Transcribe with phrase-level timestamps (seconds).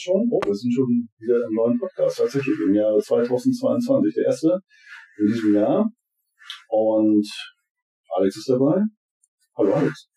[0.00, 0.28] jetzt schon.
[0.30, 4.60] Oh, wir sind schon wieder im neuen Podcast, tatsächlich im Jahr 2022, der erste
[5.18, 5.90] in diesem Jahr.
[6.68, 7.26] Und
[8.16, 8.82] Alex ist dabei.
[9.56, 10.08] Hallo Alex.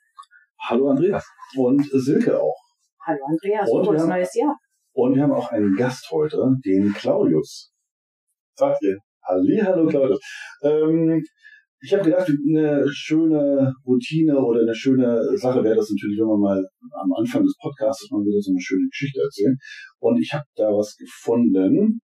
[0.68, 1.26] Hallo Andreas.
[1.58, 2.56] Und Silke auch.
[3.06, 4.56] Hallo Andreas, Und haben- neues Jahr.
[4.96, 7.74] Und wir haben auch einen Gast heute, den Claudius.
[8.56, 8.98] Sagt ihr?
[9.28, 10.20] Halli, hallo Claudius.
[10.62, 11.24] Ähm,
[11.84, 16.38] ich habe gedacht, eine schöne Routine oder eine schöne Sache wäre das natürlich, wenn wir
[16.38, 19.58] mal am Anfang des Podcasts mal wieder so eine schöne Geschichte erzählen.
[20.00, 22.00] Und ich habe da was gefunden.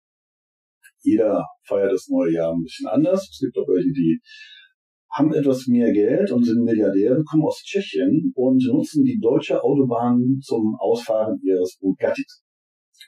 [1.04, 3.30] Jeder feiert das neue Jahr ein bisschen anders.
[3.30, 4.20] Es gibt auch welche, die
[5.14, 10.40] haben etwas mehr Geld und sind Milliardäre, kommen aus Tschechien und nutzen die deutsche Autobahn
[10.42, 12.42] zum Ausfahren ihres Bugattis.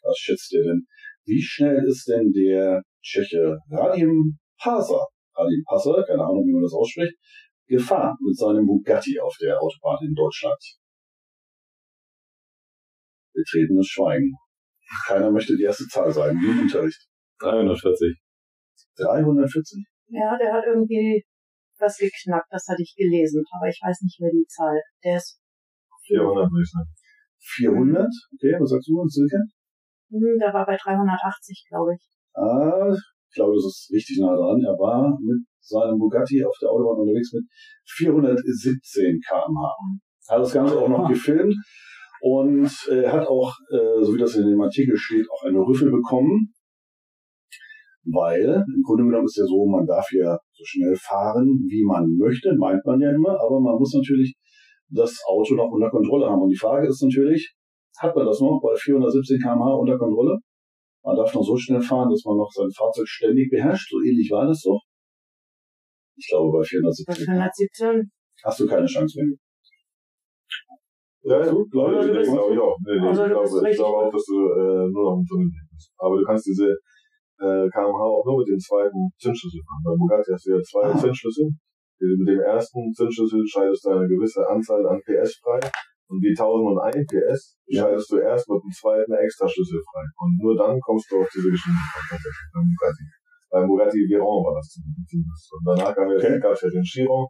[0.04, 0.86] Was schätzt ihr denn?
[1.26, 5.08] Wie schnell ist denn der Tscheche Radim Passer,
[5.40, 7.16] Radim Passer, keine Ahnung, wie man das ausspricht,
[7.68, 10.60] gefahren mit seinem Bugatti auf der Autobahn in Deutschland?
[13.34, 14.34] Betretenes Schweigen.
[15.08, 17.08] Keiner möchte die erste Zahl sein, wie im Unterricht.
[17.40, 18.20] 340.
[18.98, 19.86] 340?
[20.08, 21.24] Ja, der hat irgendwie
[21.80, 24.82] was geknackt, das hatte ich gelesen, aber ich weiß nicht mehr die Zahl.
[25.04, 25.40] Der ist
[26.08, 26.90] 400 würde ich sagen.
[27.40, 28.08] 400?
[28.34, 29.40] Okay, was sagst du, Silke?
[30.12, 32.10] Hm, der war bei 380, glaube ich.
[32.34, 32.92] Ah,
[33.30, 34.60] ich glaube, das ist richtig nah dran.
[34.66, 37.46] Er war mit seinem Bugatti auf der Autobahn unterwegs mit
[37.86, 39.76] 417 km/h.
[40.30, 41.56] Hat das Ganze auch noch gefilmt
[42.22, 45.92] und äh, hat auch, äh, so wie das in dem Artikel steht, auch eine Rüffel
[45.92, 46.54] bekommen.
[48.12, 52.18] Weil im Grunde genommen ist ja so, man darf ja so schnell fahren, wie man
[52.18, 54.36] möchte, meint man ja immer, aber man muss natürlich
[54.90, 56.42] das Auto noch unter Kontrolle haben.
[56.42, 57.54] Und die Frage ist natürlich,
[58.00, 60.40] hat man das noch bei 417 km/h unter Kontrolle?
[61.04, 63.90] Man darf noch so schnell fahren, dass man noch sein Fahrzeug ständig beherrscht.
[63.90, 64.82] So ähnlich war das doch.
[66.18, 68.12] Ich glaube, bei Bei 417 417.
[68.44, 69.38] hast du keine Chance mehr.
[71.24, 72.78] Ja, ja, So, glaube ich, ich, glaube ich auch.
[72.86, 75.50] Nee, nee, Also ich, glaube, ich glaube auch, dass du äh, nur noch im Tunnel
[75.72, 75.92] bist.
[75.98, 76.68] Aber du kannst diese
[77.40, 79.84] äh, kmh auch nur mit dem zweiten Zündschlüssel fahren.
[79.84, 80.98] Bei Bugatti hast du ja zwei Ah.
[80.98, 81.48] Zündschlüssel.
[82.00, 85.60] Mit dem ersten Zündschlüssel schaltest du eine gewisse Anzahl an PS frei.
[86.10, 90.06] Und die 1001 PS schaltest du erst mit dem zweiten Extraschlüssel frei.
[90.18, 93.06] Und nur dann kommst du auf diese Geschwindigkeit tatsächlich beim Bugatti.
[93.54, 95.46] Beim Bugatti Veyron war das zumindest.
[95.54, 96.42] Und danach gab es Okay.
[96.42, 97.30] ja den Chiron.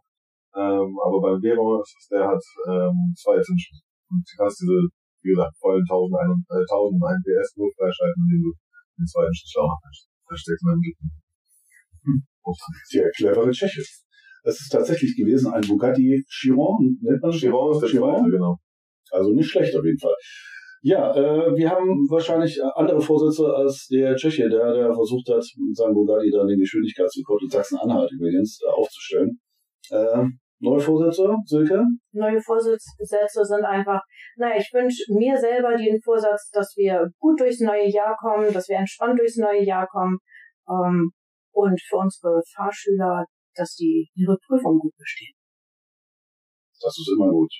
[0.56, 2.42] Ähm, aber beim Veyron der hat
[2.72, 3.84] ähm, zwei Zündschlüssel.
[4.08, 4.80] Und du kannst diese,
[5.22, 8.50] wie gesagt, vollen 1001 äh, 1001 PS nur freischalten, indem du
[8.96, 9.82] den zweiten Schlüssel auch noch
[10.24, 10.64] versteckst.
[10.64, 10.96] Und dann geht
[12.96, 13.84] Der clevere Tscheche.
[14.42, 17.40] Es ist tatsächlich gewesen ein Bugatti Chiron, nennt man das?
[17.40, 18.24] Chiron ist der Chiron?
[18.24, 18.56] zweite, genau.
[19.10, 20.14] Also nicht schlecht auf jeden Fall.
[20.82, 25.76] Ja, äh, wir haben wahrscheinlich andere Vorsätze als der Tscheche, der, der versucht hat, mit
[25.76, 29.38] seinem Bugatti dann den Geschwindigkeitsrekord in Sachsen-Anhalt übrigens äh, aufzustellen.
[29.90, 30.24] Äh,
[30.60, 31.84] neue Vorsätze, Silke?
[32.12, 34.00] Neue Vorsätze sind einfach,
[34.36, 38.68] naja, ich wünsche mir selber den Vorsatz, dass wir gut durchs neue Jahr kommen, dass
[38.68, 40.16] wir entspannt durchs neue Jahr kommen
[40.66, 41.10] ähm,
[41.52, 45.34] und für unsere Fahrschüler, dass die ihre Prüfung gut bestehen.
[46.80, 47.52] Das ist immer gut.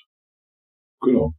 [1.03, 1.35] Genau.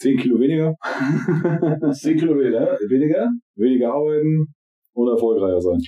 [0.00, 0.74] 10 Kilo weniger,
[1.92, 3.28] 10 Kilometer weniger?
[3.56, 4.54] weniger arbeiten
[4.94, 5.78] und erfolgreicher sein.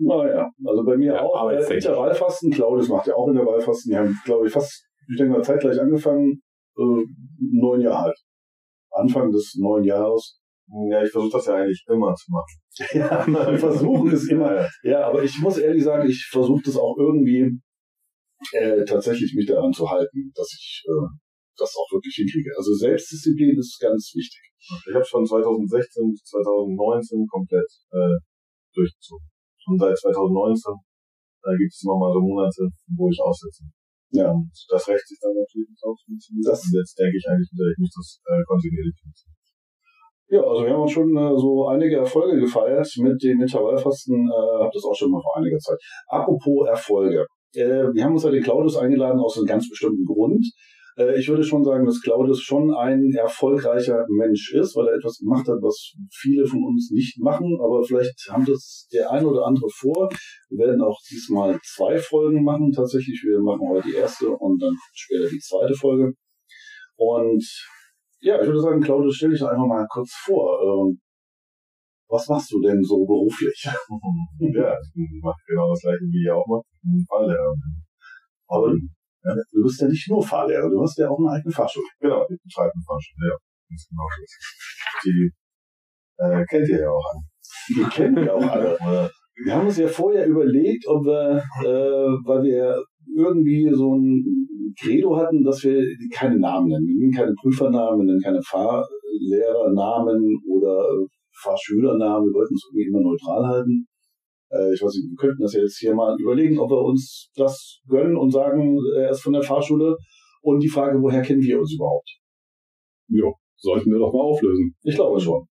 [0.00, 1.50] Naja, also bei mir Ja, auch.
[1.50, 1.74] Äh.
[1.74, 3.90] Intervallfasten, Claudius macht ja auch Intervallfasten.
[3.90, 6.40] Die haben, glaube ich, fast, ich denke mal, zeitgleich angefangen,
[6.76, 7.04] äh,
[7.40, 8.18] neun Jahre alt.
[8.92, 10.40] Anfang des neuen Jahres.
[10.90, 12.54] Ja, ich versuche das ja eigentlich immer zu machen.
[12.92, 14.54] Ja, wir versuchen es immer.
[14.54, 17.58] Ja, Ja, aber ich muss ehrlich sagen, ich versuche das auch irgendwie
[18.52, 21.06] äh, tatsächlich mich daran zu halten, dass ich äh,
[21.58, 22.50] das auch wirklich hinkriege.
[22.56, 24.42] Also Selbstdisziplin ist ganz wichtig.
[24.88, 28.16] Ich habe von 2016 bis 2019 komplett äh,
[28.74, 29.26] durchgezogen.
[29.66, 30.74] Und seit 2019
[31.42, 33.64] da gibt es immer mal so Monate, wo ich aussetze.
[34.10, 34.30] Ja.
[34.32, 36.40] Und das rächt sich dann natürlich auch ein bisschen.
[36.42, 39.32] Das- und jetzt denke ich eigentlich wieder, ich muss das äh, kontinuierlich nutzen.
[40.28, 44.28] Ja, also wir haben uns schon äh, so einige Erfolge gefeiert mit dem Intervallfasten.
[44.28, 45.78] Äh, hab das auch schon mal vor einiger Zeit.
[46.06, 47.24] Apropos Erfolge.
[47.54, 50.44] Äh, wir haben uns ja den Claudius eingeladen aus einem ganz bestimmten Grund.
[50.98, 55.18] Äh, ich würde schon sagen, dass Claudius schon ein erfolgreicher Mensch ist, weil er etwas
[55.18, 57.56] gemacht hat, was viele von uns nicht machen.
[57.62, 60.08] Aber vielleicht haben das der eine oder andere vor.
[60.50, 62.72] Wir werden auch diesmal zwei Folgen machen.
[62.72, 66.12] Tatsächlich, wir machen heute die erste und dann später die zweite Folge.
[66.96, 67.44] Und
[68.20, 70.60] ja, ich würde sagen, Claudius, stell dich einfach mal kurz vor.
[70.60, 71.00] Ähm,
[72.10, 73.62] was machst du denn so beruflich?
[73.64, 76.66] ja, ich mache genau das gleiche wie ihr auch macht.
[78.48, 78.74] Aber
[79.28, 81.86] ja, du bist ja nicht nur Fahrlehrer, du hast ja auch eine eigene Fahrschule.
[82.00, 83.36] Genau, ich betreibe eine Fahrschule, ja.
[83.68, 85.04] Ganz genau das.
[85.04, 85.30] Die
[86.18, 87.22] äh, kennt ihr ja auch alle.
[87.68, 89.10] Die kennen wir auch alle.
[89.44, 92.82] Wir haben uns ja vorher überlegt, ob wir, äh, weil wir
[93.16, 94.24] irgendwie so ein
[94.80, 95.82] Credo hatten, dass wir
[96.12, 96.86] keine Namen nennen.
[96.86, 98.86] Wir nennen keine Prüfernamen, wir nennen keine Fahr
[99.20, 100.84] Lehrernamen oder
[101.42, 102.28] Fahrschülernamen.
[102.28, 103.86] Wir wollten es irgendwie immer neutral halten.
[104.50, 107.80] Äh, ich weiß nicht, wir könnten das jetzt hier mal überlegen, ob wir uns das
[107.86, 109.96] gönnen und sagen, er ist von der Fahrschule.
[110.40, 112.08] Und die Frage, woher kennen wir uns überhaupt?
[113.08, 114.74] Ja, sollten wir doch mal auflösen.
[114.82, 115.44] Ich glaube schon.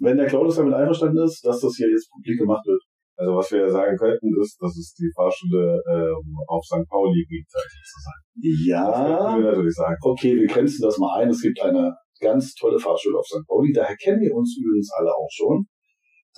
[0.00, 2.82] Wenn der Claudius damit einverstanden ist, dass das hier jetzt publik gemacht wird.
[3.16, 6.86] Also was wir ja sagen könnten, ist, dass es die Fahrschule ähm, auf St.
[6.88, 8.22] Pauli gibt, sozusagen.
[8.64, 8.86] Ja.
[8.86, 9.96] Das könnten wir natürlich sagen.
[10.02, 11.28] Okay, wir grenzen das mal ein.
[11.28, 13.42] Es gibt eine ganz tolle Fahrschule auf St.
[13.48, 13.72] Pauli.
[13.72, 15.66] Daher kennen wir uns übrigens alle auch schon.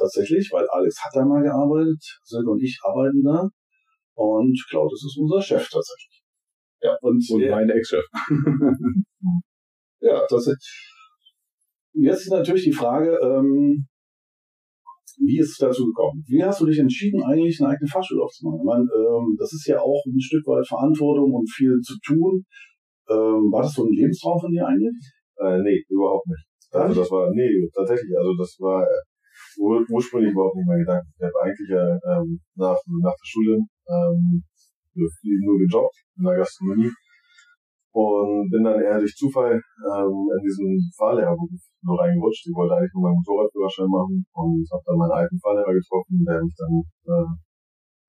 [0.01, 3.49] Tatsächlich, weil Alex hat da mal gearbeitet, Silke und ich arbeiten da.
[4.15, 6.23] Und Claudius ist unser Chef tatsächlich.
[6.81, 8.05] Ja, und, Und der- mein Ex-Chef.
[10.03, 10.57] Ja, das ist,
[11.93, 13.87] jetzt ist natürlich die Frage, ähm,
[15.19, 16.25] wie ist es dazu gekommen?
[16.27, 18.61] Wie hast du dich entschieden, eigentlich eine eigene Fahrschule aufzumachen?
[18.61, 22.45] Ich meine, ähm, das ist ja auch ein Stück weit Verantwortung und viel zu tun.
[23.11, 24.97] Ähm, war das so ein Lebenstraum von dir eigentlich?
[25.37, 26.47] Äh, nee, überhaupt nicht.
[26.71, 29.03] Also das war, nee, tatsächlich, also das war äh,
[29.59, 31.07] ur ursprünglich überhaupt nicht mein Gedanke.
[31.17, 33.55] Ich habe eigentlich ja ähm, nach, nach der Schule
[33.89, 34.43] ähm,
[34.95, 36.93] nur gejobbt in der Gastronomie
[37.93, 42.47] und bin dann eher durch Zufall ähm, in diesen Fahrlehrerberuf nur reingerutscht.
[42.47, 46.43] Ich wollte eigentlich nur meinen Motorradführerschein machen und habe dann meinen alten Fahrlehrer getroffen, der
[46.43, 46.75] mich dann
[47.11, 47.31] äh,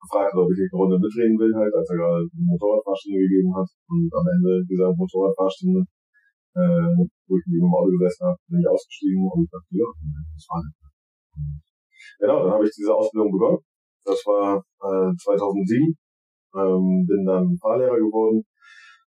[0.02, 3.20] gefragt hat, ob ich nicht eine Runde mitreden will, halt, als er gerade eine Motorradfahrstunde
[3.22, 3.70] gegeben hat.
[3.90, 5.86] Und am Ende dieser Motorradfahrstunde
[6.56, 9.88] äh, wo ich mit ihm im Auto gesessen habe, bin ich ausgestiegen und dachte, ja,
[10.36, 10.91] das war nicht.
[12.20, 13.60] Genau, dann habe ich diese Ausbildung begonnen.
[14.06, 15.96] Das war äh, 2007.
[16.54, 18.44] Ähm, bin dann Fahrlehrer geworden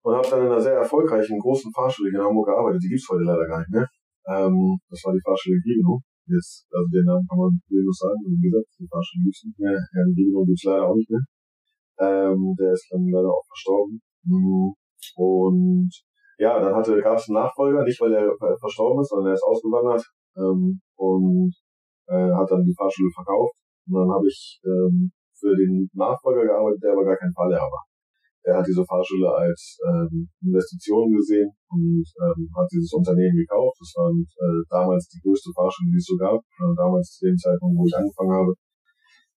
[0.02, 2.82] und habe dann in einer sehr erfolgreichen großen Fahrschule hier in Hamburg gearbeitet.
[2.82, 3.88] Die gibt's heute leider gar nicht mehr.
[4.28, 6.00] Ähm, das war die Fahrschule Grigno.
[6.26, 8.20] Jetzt, also den Namen kann man willos sagen.
[8.26, 9.78] Wie gesagt, die Fahrschule gibt's nicht mehr.
[9.94, 11.24] Herrn Grigno gibt's leider auch nicht mehr.
[11.98, 14.02] Ähm, der ist dann leider auch verstorben.
[14.26, 14.74] Mm,
[15.16, 15.90] Und
[16.38, 19.34] ja, dann hatte gab es einen Nachfolger, nicht weil er äh, verstorben ist, sondern er
[19.34, 20.02] ist ausgewandert
[20.36, 21.54] ähm, und
[22.08, 23.54] äh, hat dann die Fahrschule verkauft.
[23.86, 27.84] Und dann habe ich ähm, für den Nachfolger gearbeitet, der aber gar kein Fahrlehrer war.
[28.44, 33.78] Er hat diese Fahrschule als ähm, Investition gesehen und ähm, hat dieses Unternehmen gekauft.
[33.78, 36.42] Das war äh, damals die größte Fahrschule, die es so gab.
[36.42, 38.52] Äh, damals zu dem Zeitpunkt, wo ich angefangen habe,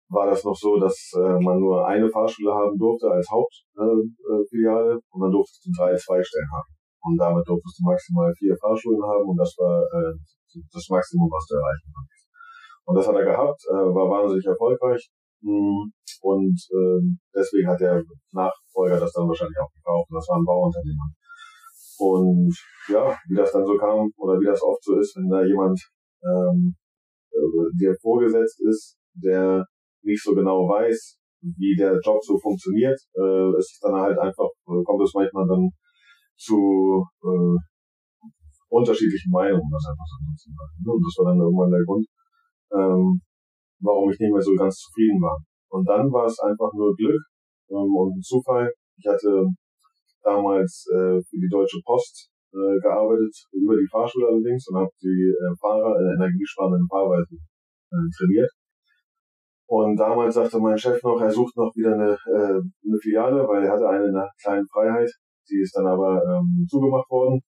[0.10, 4.46] war das noch so, dass äh, man nur eine Fahrschule haben durfte als Hauptfiliale äh,
[4.50, 6.70] Filiale und dann durftest du drei Zweigstellen haben.
[7.06, 10.14] Und damit durftest du maximal vier Fahrschulen haben und das war äh,
[10.74, 12.15] das Maximum, was du erreichen konntest.
[12.86, 15.10] Und das hat er gehabt, äh, war wahnsinnig erfolgreich.
[15.42, 15.90] Mm,
[16.22, 18.02] Und ähm, deswegen hat der
[18.32, 20.10] Nachfolger das dann wahrscheinlich auch gekauft.
[20.10, 21.08] Und das war ein Bauunternehmer.
[21.98, 22.54] Und
[22.90, 25.80] ja, wie das dann so kam oder wie das oft so ist, wenn da jemand
[26.24, 26.76] ähm,
[27.32, 29.66] äh, dir vorgesetzt ist, der
[30.04, 34.50] nicht so genau weiß, wie der Job so funktioniert, äh, ist es dann halt einfach,
[34.68, 35.70] äh, kommt es manchmal dann
[36.38, 37.58] zu äh,
[38.70, 40.74] unterschiedlichen Meinungen, das einfach so zu sagen.
[40.84, 42.06] Und das war dann irgendwann der Grund,
[42.72, 43.22] ähm,
[43.82, 45.38] warum ich nicht mehr so ganz zufrieden war.
[45.70, 47.22] Und dann war es einfach nur Glück
[47.70, 48.72] ähm, und ein Zufall.
[48.98, 49.46] Ich hatte
[50.24, 55.34] damals äh, für die Deutsche Post äh, gearbeitet, über die Fahrschule allerdings, und habe die
[55.36, 57.38] äh, Fahrer in energiesparenden Fahrweisen
[57.92, 58.52] äh, trainiert.
[59.68, 63.64] Und damals sagte mein Chef noch, er sucht noch wieder eine, äh, eine Filiale, weil
[63.64, 65.12] er hatte eine in der kleinen Freiheit.
[65.50, 67.42] Die ist dann aber ähm, zugemacht worden.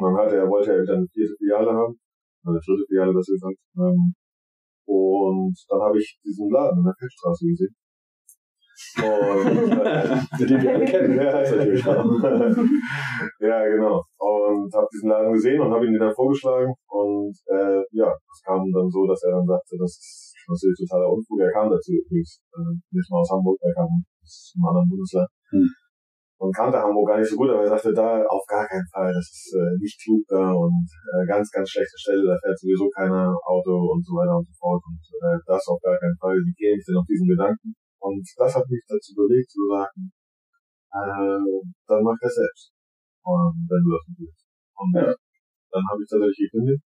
[0.00, 1.98] Dann hatte er, wollte er wieder eine vierte Filiale haben.
[2.44, 3.58] Eine dritte Filiale, besser gesagt.
[3.76, 4.14] Ähm,
[4.86, 7.74] und dann habe ich diesen Laden in der Feldstraße gesehen.
[8.96, 11.14] Und äh, Den wir alle kennen.
[11.20, 11.84] ja, tatsächlich.
[13.40, 14.02] ja, genau.
[14.18, 16.72] Und habe diesen Laden gesehen und habe ihn dann vorgeschlagen.
[16.88, 21.12] Und äh, ja, es kam dann so, dass er dann sagte, das ist natürlich totaler
[21.12, 21.40] Unfug.
[21.40, 23.88] Er kam dazu übrigens, äh, nicht mal aus Hamburg, er kam
[24.24, 25.28] aus einem anderen Bundesland.
[25.50, 25.68] Hm.
[26.40, 29.12] Und kannte Hamburg gar nicht so gut, aber er sagte, da auf gar keinen Fall,
[29.12, 32.88] das ist äh, nicht klug da und äh, ganz, ganz schlechte Stelle, da fährt sowieso
[32.88, 34.80] keiner Auto und so weiter und so fort.
[34.88, 36.40] Und äh, das auf gar keinen Fall.
[36.40, 37.76] Wie käme ich denn auf diesen Gedanken?
[38.00, 40.08] Und das hat mich dazu bewegt zu sagen,
[40.96, 41.44] äh,
[41.84, 42.72] dann mach das selbst.
[43.20, 44.44] Und wenn du das nicht willst.
[44.80, 45.12] Und Ja.
[45.12, 46.84] dann habe ich tatsächlich gekündigt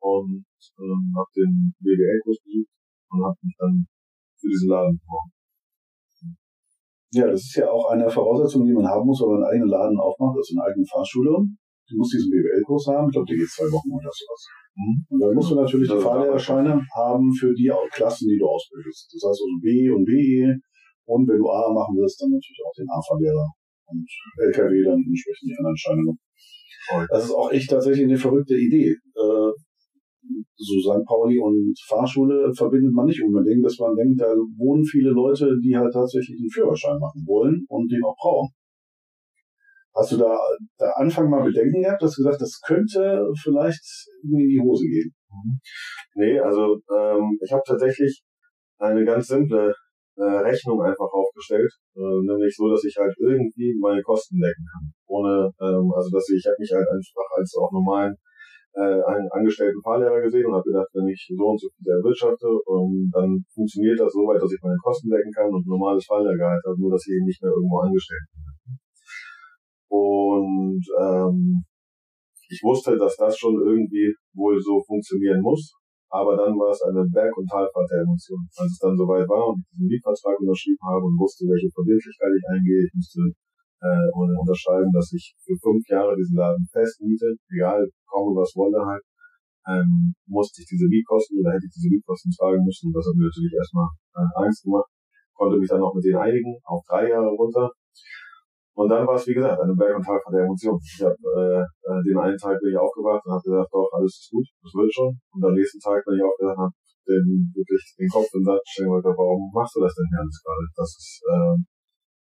[0.00, 0.48] und
[0.80, 2.72] ähm, habe den BWL-Kurs besucht
[3.12, 3.84] und habe mich dann
[4.40, 5.41] für diesen Laden beworben.
[7.12, 9.68] Ja, das ist ja auch eine Voraussetzung, die man haben muss, wenn man einen eigenen
[9.68, 11.44] Laden aufmacht, also eine eigene Fahrschule.
[11.88, 14.42] Du musst diesen BWL-Kurs haben, ich glaube, der geht zwei Wochen oder sowas.
[15.10, 19.12] Und dann musst du natürlich die ist Fahrlehrerscheine haben für die Klassen, die du ausbildest.
[19.12, 20.56] Das heißt also B und BE
[21.04, 23.48] und wenn du A machen willst, dann natürlich auch den A-Fahrlehrer
[23.92, 24.08] und
[24.48, 26.16] LKW dann entsprechend die anderen Scheine noch.
[27.10, 28.96] Das ist auch echt tatsächlich eine verrückte Idee.
[29.14, 29.50] Äh,
[30.56, 31.04] so St.
[31.06, 35.76] Pauli und Fahrschule verbindet man nicht unbedingt, dass man denkt, da wohnen viele Leute, die
[35.76, 38.52] halt tatsächlich einen Führerschein machen wollen und den auch brauchen.
[39.94, 40.38] Hast du da,
[40.78, 43.82] da Anfang mal Bedenken gehabt, dass du gesagt das könnte vielleicht
[44.22, 45.12] in die Hose gehen?
[46.14, 48.22] Nee, also ähm, ich habe tatsächlich
[48.78, 49.74] eine ganz simple
[50.16, 54.92] äh, Rechnung einfach aufgestellt, äh, nämlich so, dass ich halt irgendwie meine Kosten decken kann.
[55.06, 58.16] Ohne, ähm, also dass ich, ich habe mich halt einfach als auch normalen
[58.74, 62.48] äh, einen angestellten Fahrlehrer gesehen und habe gedacht, wenn ich so und so viel erwirtschafte,
[62.66, 66.04] um, dann funktioniert das so weit, dass ich meine Kosten decken kann und ein normales
[66.06, 68.42] Fahrlehrergehalt habe, nur dass ich eben nicht mehr irgendwo angestellt bin.
[69.92, 71.64] Und ähm,
[72.48, 75.72] ich wusste, dass das schon irgendwie wohl so funktionieren muss.
[76.12, 78.44] Aber dann war es eine Berg- und Talfahrt der Emotionen.
[78.56, 82.32] Als es dann soweit war und ich diesen Mietvertrag unterschrieben habe und wusste, welche Verbindlichkeit
[82.36, 83.20] ich eingehe, ich musste
[83.82, 88.78] äh, unterschreiben, dass ich für fünf Jahre diesen Laden fest miete, egal, komme was wolle
[88.78, 89.02] halt,
[89.66, 92.90] ähm, musste ich diese Mietkosten oder hätte ich diese Mietkosten tragen müssen.
[92.90, 94.90] Und das hat mir natürlich erstmal äh, Angst gemacht.
[95.34, 97.70] Konnte mich dann noch mit denen einigen, auf drei Jahre runter.
[98.74, 100.80] Und dann war es, wie gesagt, eine Berg- und Talfahrt der Emotionen.
[100.80, 104.16] Ich habe äh, äh, den einen Tag bin ich aufgewacht und habe gesagt, doch, alles
[104.16, 105.12] ist gut, das wird schon.
[105.12, 108.48] Und am nächsten Tag bin ich aufgewacht und habe den, wirklich den Kopf in den
[108.48, 110.64] Satz stellen wollte, warum machst du das denn hier alles gerade?
[110.72, 111.54] Das ist, äh,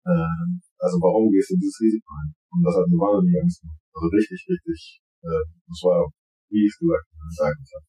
[0.09, 2.31] äh, also warum gehst du dieses Risiko ein?
[2.55, 3.83] Und das hat mir wahnsinnig Angst gemacht.
[3.93, 4.79] Also richtig, richtig,
[5.21, 6.07] äh, das war,
[6.49, 7.85] wie ich es gesagt habe,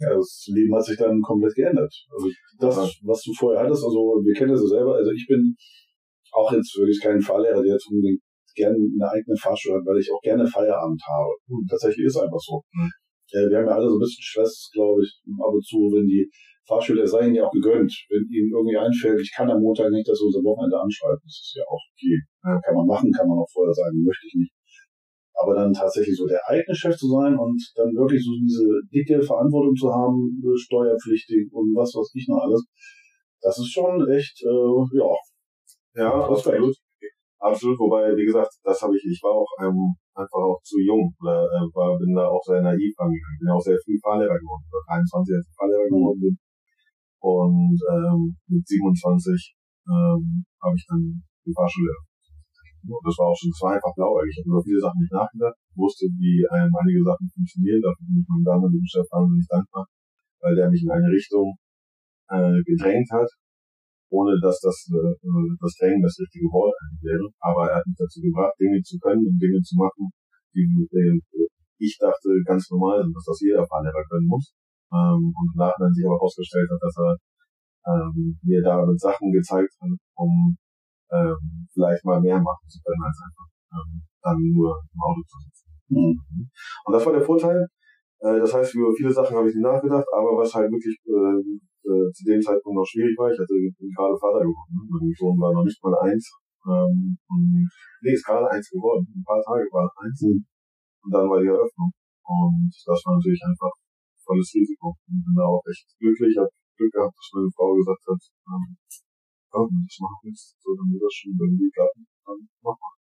[0.00, 1.92] ja, das Leben hat sich dann komplett geändert.
[2.10, 2.26] Also
[2.58, 5.54] das, was du vorher hattest, also wir kennen das ja selber, also ich bin
[6.32, 8.20] auch jetzt wirklich kein Fahrlehrer, der jetzt unbedingt
[8.54, 11.34] gerne eine eigene Fahrschule hat, weil ich auch gerne Feierabend habe.
[11.48, 12.62] Und tatsächlich ist einfach so.
[12.72, 12.90] Mhm.
[13.32, 16.06] Äh, wir haben ja alle so ein bisschen Stress, glaube ich, ab und zu, wenn
[16.06, 16.28] die
[16.66, 19.90] Fahrschule, es sei ihnen ja auch gegönnt, wenn ihnen irgendwie einfällt, ich kann am Montag
[19.90, 22.16] nicht das unser Wochenende anschreiben, das ist ja auch okay.
[22.44, 22.60] Ja.
[22.64, 24.52] Kann man machen, kann man auch vorher sagen, möchte ich nicht.
[25.34, 29.20] Aber dann tatsächlich so der eigene Chef zu sein und dann wirklich so diese dicke
[29.20, 32.64] Verantwortung zu haben, steuerpflichtig und was weiß ich noch alles,
[33.42, 35.10] das ist schon echt, äh, ja,
[35.96, 36.74] ja, absolut.
[37.38, 41.14] Absolut, wobei, wie gesagt, das habe ich, ich war auch ähm, einfach auch zu jung,
[41.20, 43.38] oder äh, war, bin da auch sehr naiv angegangen.
[43.40, 46.34] Bin auch sehr früh Fahrlehrer geworden, war 23, als ich Fahrlehrer geworden bin.
[47.20, 49.56] Und ähm, mit 27
[49.88, 51.94] ähm, habe ich dann die Fahrschule
[52.84, 54.36] das war auch schon, das war einfach blauäugig.
[54.36, 57.80] Ich habe über viele Sachen nicht nachgedacht, wusste, wie ähm, einige Sachen funktionieren.
[57.80, 59.84] Dafür bin ich meinem damaligen Chef wahnsinnig dankbar,
[60.40, 61.56] weil der mich in eine Richtung
[62.28, 63.28] äh, gedrängt hat,
[64.10, 65.14] ohne dass das, äh,
[65.60, 67.28] das Training das richtige Wort wäre.
[67.40, 70.10] Aber er hat mich dazu gebracht, Dinge zu können und Dinge zu machen,
[70.54, 71.20] die äh,
[71.78, 74.54] ich dachte ganz normal sind, dass das jeder Fahrlehrer können muss.
[74.92, 77.12] Ähm, und im Nachhinein sich aber herausgestellt hat, dass er
[77.86, 80.56] ähm, mir damit Sachen gezeigt hat, um
[81.10, 85.36] ähm, vielleicht mal mehr machen zu können, als einfach ähm, dann nur im Auto zu
[85.44, 85.68] sitzen.
[85.88, 86.50] Mhm.
[86.84, 87.66] Und das war der Vorteil.
[88.20, 91.42] Äh, das heißt, über viele Sachen habe ich nicht nachgedacht, aber was halt wirklich äh,
[91.84, 93.28] äh, zu dem Zeitpunkt noch schwierig war.
[93.30, 94.72] Ich hatte gerade Vater geworden.
[94.72, 94.82] Ne?
[94.88, 96.24] Mein Sohn war noch nicht mal eins.
[96.64, 97.68] Ähm, und,
[98.00, 99.04] nee, ist gerade eins geworden.
[99.12, 100.20] Ein paar Tage war eins.
[100.24, 100.44] Mhm.
[101.04, 101.92] Und dann war die Eröffnung.
[102.24, 103.72] Und das war natürlich einfach
[104.24, 104.96] volles Risiko.
[105.06, 106.32] Und bin da auch echt glücklich.
[106.32, 108.64] Ich habe Glück gehabt, dass meine Frau gesagt hat, ähm,
[109.54, 112.78] ja, wenn du das machen willst, so dann wird das schon irgendwie klappen, dann mach
[112.80, 112.94] mal.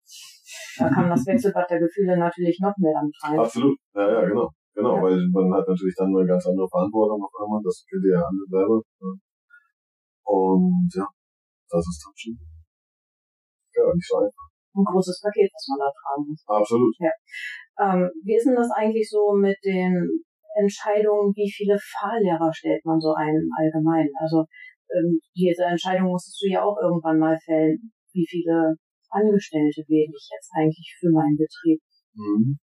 [0.80, 3.38] Da kam das Wechselbad der Gefühle natürlich noch mehr damit rein.
[3.38, 4.50] Absolut, ja, ja, genau.
[4.74, 5.02] Genau, ja.
[5.02, 8.46] weil man hat natürlich dann eine ganz andere Verantwortung auf einmal, das ihr ja alle
[8.46, 8.80] selber.
[10.24, 11.06] Und ja,
[11.68, 12.38] das ist dann schon
[13.74, 14.46] ja, nicht so einfach.
[14.74, 16.42] Ein großes Paket, was man da tragen muss.
[16.46, 16.94] Absolut.
[17.02, 17.10] Ja.
[17.82, 20.22] Ähm, wie ist denn das eigentlich so mit den
[20.54, 24.10] Entscheidungen, wie viele Fahrlehrer stellt man so ein im Allgemeinen?
[24.20, 24.46] Also
[24.94, 27.90] ähm, diese Entscheidung musstest du ja auch irgendwann mal fällen.
[28.12, 28.74] Wie viele
[29.10, 31.80] Angestellte wähle ich jetzt eigentlich für meinen Betrieb?
[32.14, 32.58] Mhm.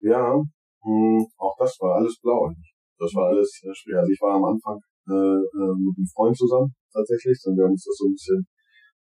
[0.00, 0.40] Ja,
[0.86, 2.72] hm, auch das war alles blau eigentlich.
[2.98, 4.00] Das war alles äh, schwer.
[4.00, 4.78] Also ich war am Anfang
[5.10, 8.46] äh, äh, mit einem Freund zusammen tatsächlich, und wir haben uns das so ein bisschen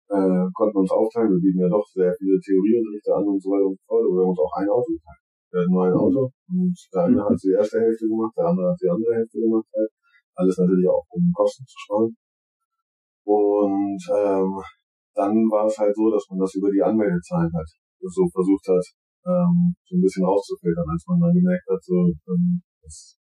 [0.09, 1.31] äh, konnten uns aufteilen.
[1.31, 4.03] Wir bieten ja doch sehr viele Theorieunterrichte an und so weiter und so fort.
[4.05, 5.23] Aber wir haben uns auch ein Auto geteilt.
[5.51, 8.67] Wir hatten nur ein Auto und der eine hat die erste Hälfte gemacht, der andere
[8.69, 9.65] hat die andere Hälfte gemacht.
[9.71, 9.91] Halt.
[10.35, 12.11] Alles natürlich auch, um Kosten zu sparen.
[13.23, 14.51] Und ähm,
[15.15, 17.69] dann war es halt so, dass man das über die Anmeldezahlen halt
[18.01, 18.85] so versucht hat,
[19.25, 23.17] ähm, so ein bisschen rauszufiltern, als man dann gemerkt hat, so ähm, es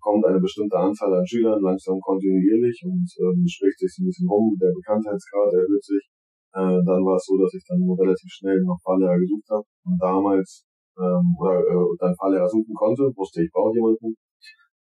[0.00, 4.28] kommt eine bestimmte Anzahl an Schülern langsam kontinuierlich und ähm, spricht sich so ein bisschen
[4.28, 6.04] rum, der Bekanntheitsgrad erhöht sich.
[6.52, 9.96] Äh, dann war es so, dass ich dann relativ schnell noch Fahrlehrer gesucht habe und
[9.98, 10.68] damals
[11.00, 14.14] ähm, oder äh, dann Fahrlehrer suchen konnte, wusste ich brauche jemanden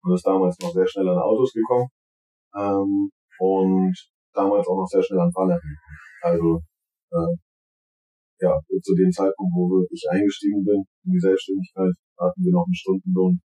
[0.03, 1.87] und ist damals noch sehr schnell an Autos gekommen
[2.59, 3.95] ähm, und
[4.35, 5.59] damals auch noch sehr schnell an Fahrlehrer.
[6.21, 6.59] Also
[7.11, 7.33] äh,
[8.43, 12.75] ja, zu dem Zeitpunkt, wo ich eingestiegen bin in die Selbstständigkeit, hatten wir noch einen
[12.75, 13.39] Stundenlohn.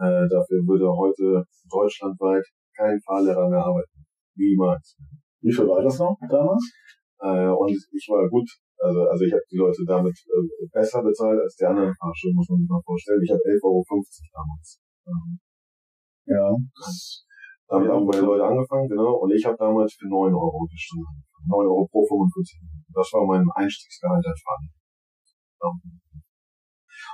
[0.00, 4.04] Äh, dafür würde heute deutschlandweit kein Fahrlehrer mehr arbeiten.
[4.34, 4.96] Niemals.
[5.44, 6.64] Wie viel war das noch damals?
[7.20, 8.48] Äh, und ich war gut,
[8.82, 12.48] Also, also ich habe die Leute damit äh, besser bezahlt als die anderen Fahrschulen, muss
[12.50, 13.22] man sich mal vorstellen.
[13.22, 13.84] Ich habe 11,50 Euro
[14.32, 14.80] damals.
[15.06, 15.38] Ähm,
[16.26, 16.46] Ja.
[17.68, 19.22] damit haben meine Leute angefangen, genau.
[19.22, 21.31] Und ich habe damals für 9 Euro die Stunde angefangen.
[21.48, 22.92] 9 Euro pro 45 Minuten.
[22.94, 24.68] Das war mein Einstiegsgehalt als Fahrer.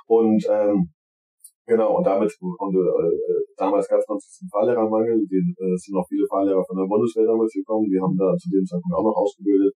[0.08, 0.88] Und ähm,
[1.66, 6.08] genau, und damit, und äh, damals gab es noch diesen Fahrlehrermangel, den, äh, sind noch
[6.08, 9.16] viele Fahrlehrer von der Bundeswehr damals gekommen, die haben da zu dem Zeitpunkt auch noch
[9.20, 9.75] ausgebildet.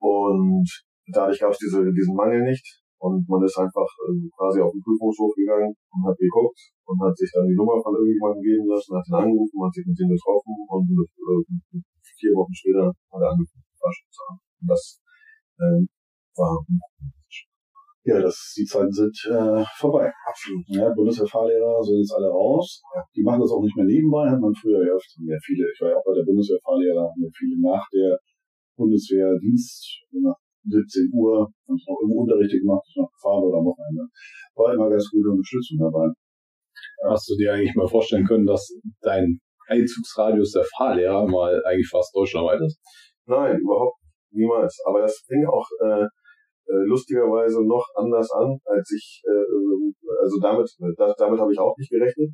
[0.00, 0.64] Und
[1.12, 2.64] dadurch gab es diese, diesen Mangel nicht.
[3.00, 7.16] Und man ist einfach äh, quasi auf den Prüfungshof gegangen und hat geguckt und hat
[7.16, 10.12] sich dann die Nummer von irgendjemandem geben lassen, hat ihn angerufen, hat sich mit dem
[10.12, 11.80] getroffen und äh,
[12.20, 14.40] vier Wochen später hat er angefangen, Fahrstuhl zu haben.
[14.60, 14.82] Und das
[15.58, 15.80] äh,
[16.36, 16.52] war
[18.04, 20.12] Ja, das, die Zeiten sind äh, vorbei.
[20.28, 20.64] absolut.
[20.68, 22.80] Ja, Bundeswehrfahrlehrer sind jetzt alle raus.
[23.16, 25.64] Die machen das auch nicht mehr nebenbei, hat man früher ja öfter mehr viele.
[25.72, 28.16] Ich war ja auch bei der Bundeswehrfahrlehrer, haben ja viele nach der
[28.76, 34.08] Bundeswehrdienst, nach 17 Uhr, haben es noch im Unterricht gemacht, noch gefahren oder am Wochenende.
[34.54, 36.08] War immer ganz gute Unterstützung dabei.
[37.08, 42.14] Hast du dir eigentlich mal vorstellen können, dass dein Einzugsradius der Fahrlehrer mal eigentlich fast
[42.14, 42.78] deutschlandweit ist?
[43.26, 43.96] Nein, überhaupt
[44.32, 44.76] niemals.
[44.84, 50.38] Aber das fing auch äh, äh, lustigerweise noch anders an, als ich, äh, äh, also
[50.40, 52.30] damit, das, damit habe ich auch nicht gerechnet.